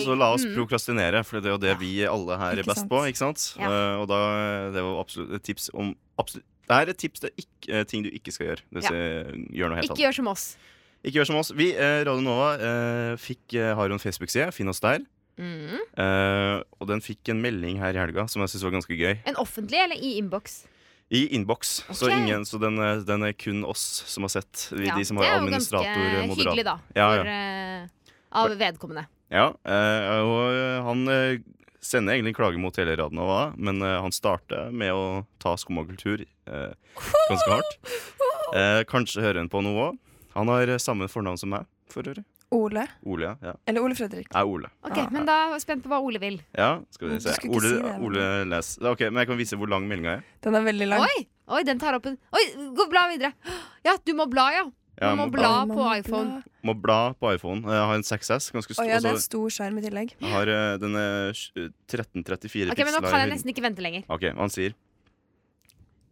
Så 0.01 0.17
la 0.17 0.33
oss 0.33 0.45
Mm. 0.45 0.55
prokrastinere, 0.55 1.23
for 1.25 1.39
det 1.39 1.45
er 1.45 1.53
jo 1.53 1.57
det 1.61 1.77
vi 1.79 2.01
alle 2.05 2.37
her 2.37 2.57
er 2.57 2.63
best 2.63 2.77
sant. 2.79 2.89
på. 2.89 3.05
ikke 3.05 3.17
sant? 3.17 3.53
Ja. 3.59 3.67
Uh, 3.69 4.01
og 4.01 4.07
da 4.07 4.71
det 4.71 4.81
var 4.81 4.99
absolutt 5.03 5.33
et 5.35 5.43
tips 5.43 5.69
om 5.75 5.95
absolutt, 6.17 6.43
Det 6.67 6.87
er 6.87 6.89
et 6.91 6.97
tips 6.97 7.19
det 7.19 7.31
er 7.33 7.43
ikke, 7.43 7.87
ting 7.87 8.03
du 8.03 8.09
ikke 8.09 8.31
skal 8.31 8.47
gjøre. 8.47 8.61
Det 8.73 8.83
Ja. 8.83 8.89
gjør 8.89 9.67
noe 9.69 9.75
helt 9.75 9.85
Ikke 9.85 9.91
annet. 9.91 10.05
gjør 10.07 10.15
som 10.15 10.27
oss. 10.27 10.57
Ikke 11.03 11.17
gjør 11.19 11.27
som 11.31 11.39
oss. 11.41 11.51
Vi, 11.57 11.71
eh, 11.73 12.03
Radio 12.05 12.21
Nova, 12.21 12.51
eh, 12.61 13.15
fikk, 13.17 13.55
eh, 13.57 13.73
har 13.75 13.87
jo 13.89 13.93
en 13.97 13.99
Facebook-side. 14.03 14.51
Finn 14.53 14.69
oss 14.69 14.79
der. 14.83 14.99
Mm. 15.39 15.79
Eh, 15.97 16.63
og 16.79 16.87
den 16.91 17.01
fikk 17.01 17.29
en 17.33 17.41
melding 17.41 17.79
her 17.81 17.95
i 17.95 18.01
helga 18.01 18.27
som 18.29 18.41
jeg 18.43 18.49
syns 18.53 18.63
var 18.67 18.75
ganske 18.75 18.97
gøy. 18.99 19.15
En 19.25 19.35
offentlig 19.41 19.79
eller 19.81 19.95
i 19.97 20.17
innboks? 20.21 20.65
I 21.11 21.23
innboks. 21.35 21.83
Så, 21.91 22.07
Ok. 22.07 22.13
ingen, 22.13 22.45
så 22.45 22.59
den, 22.61 22.77
er- 22.79 23.01
den 23.03 23.23
er 23.23 23.33
kun 23.33 23.63
oss 23.65 24.03
som 24.07 24.23
har 24.23 24.29
sett. 24.29 24.67
Vi, 24.71 24.85
Ja, 24.85 24.95
de 24.95 25.03
som 25.03 25.17
det 25.17 25.25
er 25.25 25.39
jo 25.39 25.47
ganske 25.49 25.73
moderat. 25.73 26.37
hyggelig, 26.37 26.63
da. 26.63 26.77
Ja, 26.95 27.09
For, 27.17 27.27
eh, 27.27 27.87
av 28.31 28.49
vedkommende. 28.57 29.07
Ja, 29.31 29.47
eh, 29.65 30.21
og 30.21 30.53
eh, 30.53 30.83
han 30.83 31.07
eh, 31.09 31.37
sender 31.81 32.13
egentlig 32.13 32.35
en 32.35 32.39
klage 32.43 32.59
mot 32.59 32.75
hele 32.77 32.95
Radio 32.95 33.15
Nova, 33.15 33.53
men 33.57 33.81
eh, 33.81 33.99
han 34.01 34.11
starter 34.11 34.71
med 34.71 34.91
å 34.91 35.25
ta 35.39 35.55
skum 35.57 35.79
og 35.79 35.87
kultur 35.89 36.21
eh, 36.47 36.73
ganske 37.29 37.49
hardt. 37.49 37.77
Eh, 38.53 38.83
kanskje 38.83 39.21
hører 39.23 39.37
han 39.39 39.47
på 39.47 39.61
noe 39.63 39.91
òg. 39.93 39.97
Han 40.35 40.47
har 40.47 40.67
eh, 40.67 40.77
samme 40.81 41.07
fornavn 41.11 41.37
som 41.37 41.49
meg, 41.53 41.65
for 41.91 42.03
øvrig. 42.07 42.23
Ole. 42.51 42.83
Ole, 43.07 43.23
ja. 43.29 43.35
ja. 43.47 43.53
Eller 43.67 43.79
Ole 43.85 43.95
Fredrik. 43.95 44.27
Er 44.35 44.43
Ole. 44.43 44.67
Ok, 44.83 44.97
Ah. 44.97 45.07
Men 45.11 45.23
da 45.25 45.37
er 45.45 45.53
jeg 45.55 45.61
spent 45.63 45.83
på 45.85 45.91
hva 45.93 46.01
Ole 46.03 46.19
vil. 46.19 46.41
Ja, 46.57 46.81
skal 46.91 47.13
vi 47.13 47.19
se. 47.23 47.35
Ole, 47.47 47.61
si 47.69 47.77
det, 47.79 47.93
Ole 48.03 48.25
les. 48.51 48.73
Ok, 48.83 49.05
Men 49.07 49.21
jeg 49.23 49.27
kan 49.29 49.37
vise 49.39 49.55
hvor 49.59 49.69
lang 49.71 49.87
meldinga 49.87 50.17
er. 50.17 50.25
Den 50.43 50.55
er 50.59 50.65
veldig 50.65 50.87
lang. 50.91 51.05
Oi, 51.07 51.21
oi, 51.47 51.61
den 51.63 51.79
tar 51.79 51.95
opp 51.95 52.05
en 52.11 52.17
Oi, 52.35 52.43
gå 52.75 52.89
bla 52.91 53.05
videre. 53.13 53.31
Ja, 53.87 53.95
du 54.03 54.11
må 54.19 54.27
bla, 54.31 54.49
ja. 54.57 54.65
Du 54.67 55.05
Ja, 55.07 55.13
må 55.15 55.29
må 55.29 55.31
bla 55.31 55.63
bla 55.65 55.75
på 55.75 55.79
må 55.79 55.87
iPhone. 55.97 56.41
bla. 56.43 56.57
Må 56.67 56.73
bla 56.81 56.99
på 57.15 57.31
iPhone. 57.37 57.61
Jeg 57.63 57.87
har 57.87 57.95
en 57.95 58.03
6S. 58.03 58.51
Ganske 58.51 58.75
stor. 58.75 58.83
stor. 58.83 58.89
ja, 58.91 58.99
det 58.99 59.09
er 59.09 59.15
en 59.15 59.23
stor 59.23 59.47
skjerm 59.55 59.79
i 59.79 59.81
tillegg. 59.87 60.11
jeg 60.19 60.29
har 60.35 60.47
eh, 60.51 60.77
den 60.83 60.95
er 60.99 61.31
sj- 61.31 61.71
1334 61.87 62.75
Ok, 62.75 62.83
Men 62.83 62.93
nå 62.99 63.01
kan 63.07 63.19
jeg 63.23 63.31
nesten 63.31 63.49
ikke 63.55 63.63
vente 63.63 63.81
lenger. 63.81 64.03
Ok, 64.11 64.27
Han 64.35 64.49
sier 64.51 64.75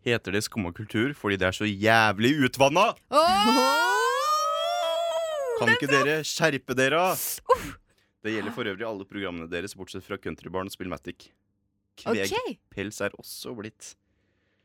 Heter 0.07 0.31
det 0.31 0.45
skumma 0.47 0.71
kultur 0.73 1.11
fordi 1.13 1.35
det 1.37 1.47
er 1.51 1.51
så 1.59 1.67
jævlig 1.67 2.31
utvanna? 2.47 2.93
Kan 5.59 5.71
ikke 5.75 5.89
dere 5.91 6.19
skjerpe 6.27 6.75
dere? 6.77 7.03
Det 8.23 8.33
gjelder 8.35 8.51
for 8.55 8.67
øvrig 8.67 8.85
alle 8.87 9.05
programmene 9.07 9.47
deres, 9.51 9.75
bortsett 9.79 10.03
fra 10.03 10.17
Countrybarn 10.19 10.67
og 10.67 10.73
Spillmatic. 10.75 11.29
Kvegpels 11.99 13.01
er 13.03 13.15
også 13.19 13.53
blitt 13.57 13.93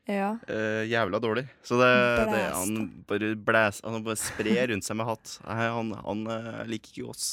Ja. 0.07 0.35
uh, 0.49 0.83
jævla 0.87 1.19
dårlig. 1.19 1.47
Så 1.65 1.79
det, 1.81 1.89
det 2.29 2.41
Han 2.53 3.03
bare 3.09 3.31
blæs 3.35 3.81
Han 3.83 4.03
bare 4.05 4.19
sprer 4.21 4.67
rundt 4.71 4.85
seg 4.85 4.99
med 4.99 5.07
hatt. 5.09 5.37
Nei, 5.47 5.57
Han, 5.73 5.91
han 6.05 6.21
uh, 6.29 6.63
liker 6.69 6.91
ikke 6.93 7.09
oss. 7.11 7.25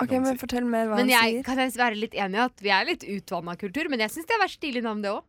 Ok, 0.00 0.12
men 0.16 0.30
si. 0.32 0.38
fortell 0.40 0.64
mer 0.64 0.86
hva 0.88 0.96
Men 1.00 1.10
han 1.10 1.12
jeg 1.12 1.34
sier. 1.38 1.44
kan 1.48 1.58
jeg 1.60 1.74
være 1.76 1.98
litt 1.98 2.14
enig 2.16 2.38
i 2.38 2.44
at 2.44 2.62
vi 2.64 2.70
er 2.72 2.86
litt 2.88 3.02
utvanna 3.04 3.56
kultur. 3.60 3.88
Men 3.92 4.00
jeg 4.04 4.14
syns 4.14 4.28
det 4.30 4.36
er 4.36 4.42
vært 4.44 4.56
stilig 4.58 4.82
navn, 4.86 5.02
det 5.04 5.10
òg. 5.12 5.24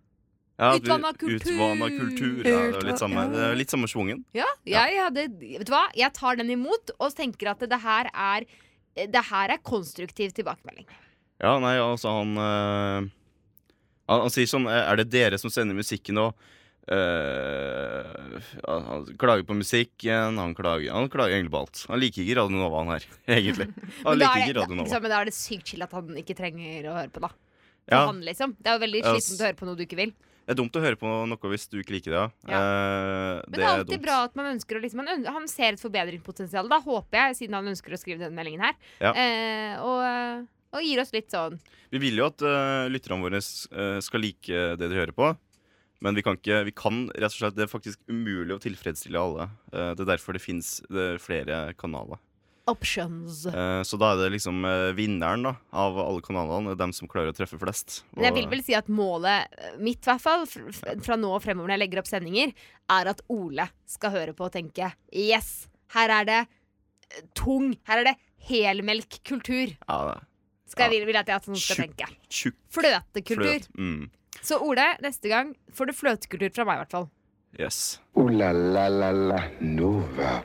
Ja, 0.60 0.74
Utvanna 0.78 1.14
kultur. 1.14 1.38
Utvanna 1.40 1.88
kultur. 1.90 2.42
Ja, 2.46 2.58
det 2.74 2.82
er 2.82 2.90
litt 2.92 3.02
samme, 3.02 3.24
det 3.32 3.46
er 3.48 3.56
litt 3.58 3.72
samme 3.74 3.88
svungen. 3.90 4.26
Ja, 4.38 4.50
jeg 4.68 5.00
hadde 5.00 5.28
Vet 5.40 5.66
du 5.70 5.72
hva? 5.74 5.88
Jeg 5.98 6.14
tar 6.18 6.38
den 6.38 6.52
imot 6.54 6.94
og 7.00 7.16
tenker 7.18 7.54
at 7.54 7.64
det 7.66 7.80
her 7.82 8.12
er 8.12 8.46
Det 8.94 9.24
her 9.32 9.56
er 9.56 9.64
konstruktiv 9.64 10.36
tilbakemelding. 10.38 10.86
Ja, 11.42 11.56
nei, 11.64 11.78
altså 11.82 12.12
han 12.20 12.38
øh, 12.38 13.10
han, 14.12 14.26
han 14.26 14.34
sier 14.34 14.50
sånn 14.50 14.68
eh, 14.70 14.84
Er 14.92 15.00
det 15.02 15.10
dere 15.14 15.40
som 15.42 15.54
sender 15.54 15.78
musikken 15.78 16.20
og 16.22 16.36
eh, 16.92 18.40
Han 18.68 19.08
klager 19.22 19.46
på 19.48 19.58
musikken, 19.58 20.40
han 20.42 20.56
klager, 20.58 20.92
han 20.94 21.10
klager 21.12 21.38
egentlig 21.38 21.54
på 21.56 21.62
alt. 21.64 21.84
Han 21.92 22.02
liker 22.02 22.26
ikke 22.26 22.40
Radio 22.42 22.60
Nova, 22.62 22.82
han 22.84 22.94
her, 22.96 23.08
egentlig. 23.38 23.70
Han 24.06 24.20
liker 24.20 24.34
er 24.34 24.44
ikke 24.44 24.54
det, 24.54 24.60
Radio 24.60 24.76
Nova. 24.76 24.88
liksom, 24.88 25.06
men 25.06 25.14
da 25.14 25.22
er 25.22 25.32
det 25.32 25.38
sykt 25.38 25.72
chill 25.72 25.86
at 25.86 25.96
han 25.96 26.20
ikke 26.22 26.36
trenger 26.38 26.92
å 26.92 26.98
høre 26.98 27.14
på, 27.14 27.24
da. 27.24 27.32
Ja. 27.92 28.04
han, 28.08 28.22
liksom. 28.26 28.54
Det 28.60 28.70
er 28.70 28.78
jo 28.78 28.84
veldig 28.86 29.02
slitsomt 29.08 29.42
å 29.42 29.48
høre 29.50 29.58
på 29.60 29.68
noe 29.68 29.80
du 29.80 29.84
ikke 29.88 30.00
vil. 30.00 30.14
Det 30.42 30.56
er 30.56 30.58
dumt 30.58 30.76
å 30.76 30.82
høre 30.84 30.98
på 31.00 31.10
noe 31.30 31.52
hvis 31.52 31.68
du 31.70 31.78
ikke 31.80 31.94
liker 31.96 32.16
det. 32.16 32.24
Ja. 32.50 32.58
Eh, 32.62 33.42
Men 33.46 33.58
det 33.58 33.62
er 33.62 33.70
alltid 33.76 33.94
dumt. 33.94 34.06
bra 34.08 34.16
at 34.26 34.40
man 34.40 34.50
ønsker 34.56 34.80
å 34.80 34.82
liksom, 34.84 35.04
han, 35.06 35.28
han 35.38 35.46
ser 35.52 35.76
et 35.78 35.84
forbedringspotensial, 35.84 36.72
da 36.72 36.82
håper 36.82 37.20
jeg, 37.20 37.38
siden 37.44 37.60
han 37.60 37.70
ønsker 37.72 37.94
å 37.94 38.00
skrive 38.02 38.24
denne 38.24 38.36
meldingen 38.36 38.66
her. 38.66 38.76
Ja. 39.04 39.14
Eh, 39.14 39.78
og, 39.86 40.50
og 40.74 40.88
gir 40.88 41.04
oss 41.04 41.14
litt 41.14 41.30
sånn 41.34 41.60
Vi 41.92 42.00
vil 42.00 42.20
jo 42.22 42.28
at 42.30 42.42
uh, 42.46 42.88
lytterne 42.92 43.22
våre 43.22 43.40
eh, 43.42 43.98
skal 44.04 44.24
like 44.24 44.66
det 44.80 44.88
de 44.88 44.98
hører 44.98 45.16
på. 45.16 45.34
Men 46.02 46.18
vi 46.18 46.24
kan 46.26 46.38
ikke 46.40 46.64
Vi 46.66 46.74
kan 46.74 47.04
rett 47.14 47.30
og 47.30 47.38
slett 47.38 47.58
Det 47.58 47.68
er 47.68 47.70
faktisk 47.70 48.00
umulig 48.10 48.56
å 48.56 48.62
tilfredsstille 48.64 49.22
alle. 49.22 49.50
Eh, 49.72 49.92
det 49.94 50.06
er 50.08 50.12
derfor 50.16 50.34
det 50.34 50.42
fins 50.42 50.80
flere 51.22 51.64
kanaler. 51.78 52.18
Options. 52.70 53.46
Eh, 53.50 53.82
så 53.88 53.98
da 54.00 54.12
er 54.14 54.20
det 54.24 54.30
liksom 54.36 54.64
eh, 54.68 54.92
vinneren 54.98 55.44
da 55.48 55.54
av 55.74 55.98
alle 56.00 56.22
kanalene, 56.26 56.76
dem 56.78 56.94
som 56.94 57.08
klarer 57.12 57.32
å 57.34 57.36
treffe 57.38 57.58
flest. 57.62 58.02
Men 58.16 58.28
jeg 58.30 58.36
vil 58.38 58.50
vel 58.52 58.64
si 58.64 58.76
at 58.78 58.88
målet 58.92 59.48
eh, 59.58 59.76
mitt, 59.82 60.02
i 60.06 60.10
hvert 60.12 60.22
fall, 60.24 60.46
fr- 60.50 61.02
fra 61.04 61.18
nå 61.20 61.32
og 61.36 61.42
fremover 61.44 61.72
når 61.72 61.76
jeg 61.78 61.84
legger 61.86 62.02
opp 62.04 62.10
sendinger, 62.12 62.54
er 62.92 63.12
at 63.14 63.22
Ole 63.34 63.66
skal 63.90 64.14
høre 64.16 64.34
på 64.38 64.46
og 64.48 64.54
tenke 64.54 64.92
Yes, 65.12 65.68
her 65.96 66.14
er 66.22 66.28
det 66.30 66.40
eh, 66.46 67.24
tung, 67.38 67.74
her 67.90 68.04
er 68.04 68.12
det 68.12 68.16
helmelkkultur. 68.50 69.76
ja, 69.88 70.00
det 70.14 70.20
Skal 70.72 70.88
jeg 70.88 71.02
vil, 71.02 71.08
vil 71.10 71.18
jeg 71.20 71.34
at 71.36 71.48
noen 71.50 71.60
skal 71.60 71.76
Tjukk- 71.82 71.98
tenke. 71.98 72.14
Tjukk 72.32 72.60
Fløtekultur. 72.72 73.66
fløt. 73.66 73.68
Mm. 73.78 74.10
Så 74.42 74.58
Ole, 74.64 74.86
neste 75.04 75.28
gang 75.30 75.52
får 75.76 75.90
du 75.92 75.94
fløtekultur 75.94 76.54
fra 76.56 76.64
meg, 76.66 76.78
i 76.80 76.84
hvert 76.86 76.96
fall. 76.96 77.10
Yes. 77.60 78.00
Ooh 78.16 78.30
la 78.32 78.54
la 78.56 78.86
la 78.88 79.10
la 79.12 79.42
Nova. 79.60 80.38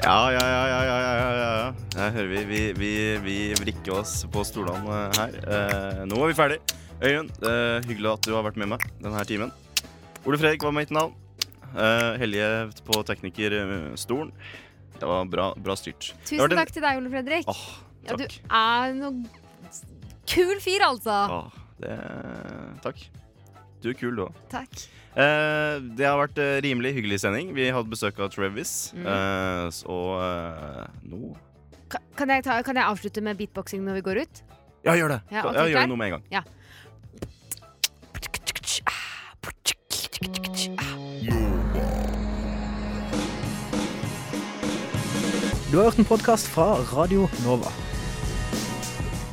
Ja, 0.00 0.32
ja, 0.32 0.40
ja, 0.40 0.60
ja, 0.68 0.82
ja, 0.88 1.30
ja. 1.36 1.72
Her 1.98 2.12
hører 2.14 2.28
vi. 2.30 2.44
Vi, 2.48 2.60
vi, 2.72 2.92
vi 3.20 3.36
vrikker 3.58 3.98
oss 3.98 4.22
på 4.32 4.42
stolene 4.48 5.00
her. 5.18 5.34
Eh, 5.44 5.98
nå 6.08 6.20
er 6.24 6.30
vi 6.30 6.36
ferdig. 6.38 6.58
Øyunn, 7.00 7.28
eh, 7.44 7.76
hyggelig 7.84 8.14
at 8.14 8.24
du 8.24 8.32
har 8.32 8.46
vært 8.46 8.56
med 8.60 8.70
meg 8.72 8.86
denne 9.02 9.24
timen. 9.28 9.52
Ole 10.24 10.40
Fredrik 10.40 10.64
var 10.64 10.72
mitt 10.76 10.92
navn. 10.94 11.12
Eh, 11.74 12.16
Helje 12.22 12.48
på 12.88 13.02
teknikerstolen. 13.10 14.32
Det 14.96 15.08
var 15.08 15.28
bra, 15.32 15.50
bra 15.60 15.76
styrt. 15.76 16.14
Tusen 16.24 16.46
en... 16.48 16.56
takk 16.62 16.72
til 16.72 16.84
deg, 16.84 17.00
Ole 17.00 17.12
Fredrik. 17.12 17.48
Åh, 17.52 17.62
ja, 18.08 18.16
du 18.16 18.24
er 18.26 18.96
noe 18.96 19.72
kul 20.28 20.60
fyr, 20.64 20.84
altså. 20.88 21.20
Åh, 21.40 21.60
det, 21.84 21.96
takk. 22.84 23.04
Du 23.82 23.88
er 23.90 23.94
kul, 23.96 24.14
du 24.18 24.26
òg. 24.26 24.34
Takk. 24.52 24.82
Eh, 25.16 25.78
det 25.98 26.04
har 26.06 26.18
vært 26.20 26.38
eh, 26.38 26.58
rimelig 26.64 26.92
hyggelig 26.98 27.20
sending. 27.22 27.54
Vi 27.56 27.70
hadde 27.72 27.90
besøk 27.90 28.18
av 28.22 28.28
Travis. 28.34 28.92
Mm. 28.94 29.06
Eh, 29.08 29.80
og 29.90 30.10
eh, 30.22 30.86
nå 31.10 31.32
Ka- 31.90 32.02
Kan 32.14 32.30
jeg, 32.30 32.44
ta, 32.46 32.60
kan 32.62 32.76
jeg 32.78 32.86
avslutte 32.86 33.22
med 33.24 33.40
beatboxing 33.40 33.82
når 33.82 33.98
vi 33.98 34.04
går 34.06 34.20
ut? 34.22 34.42
Ja, 34.86 34.94
gjør 34.94 35.16
det! 35.16 35.20
Ja, 35.34 35.42
Ja, 35.56 35.64
gjør 35.72 35.88
nå 35.90 35.96
med 35.98 36.12
en 36.12 36.18
gang. 36.20 36.28
Ja. 36.30 36.44
Du 45.70 45.76
har 45.78 45.84
hørt 45.84 45.98
en 46.02 46.04
podkast 46.08 46.48
fra 46.50 46.72
Radio 46.92 47.28
Nova. 47.44 47.70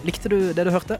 Likte 0.05 0.29
du 0.29 0.37
det 0.53 0.67
du 0.67 0.71
hørte? 0.71 0.99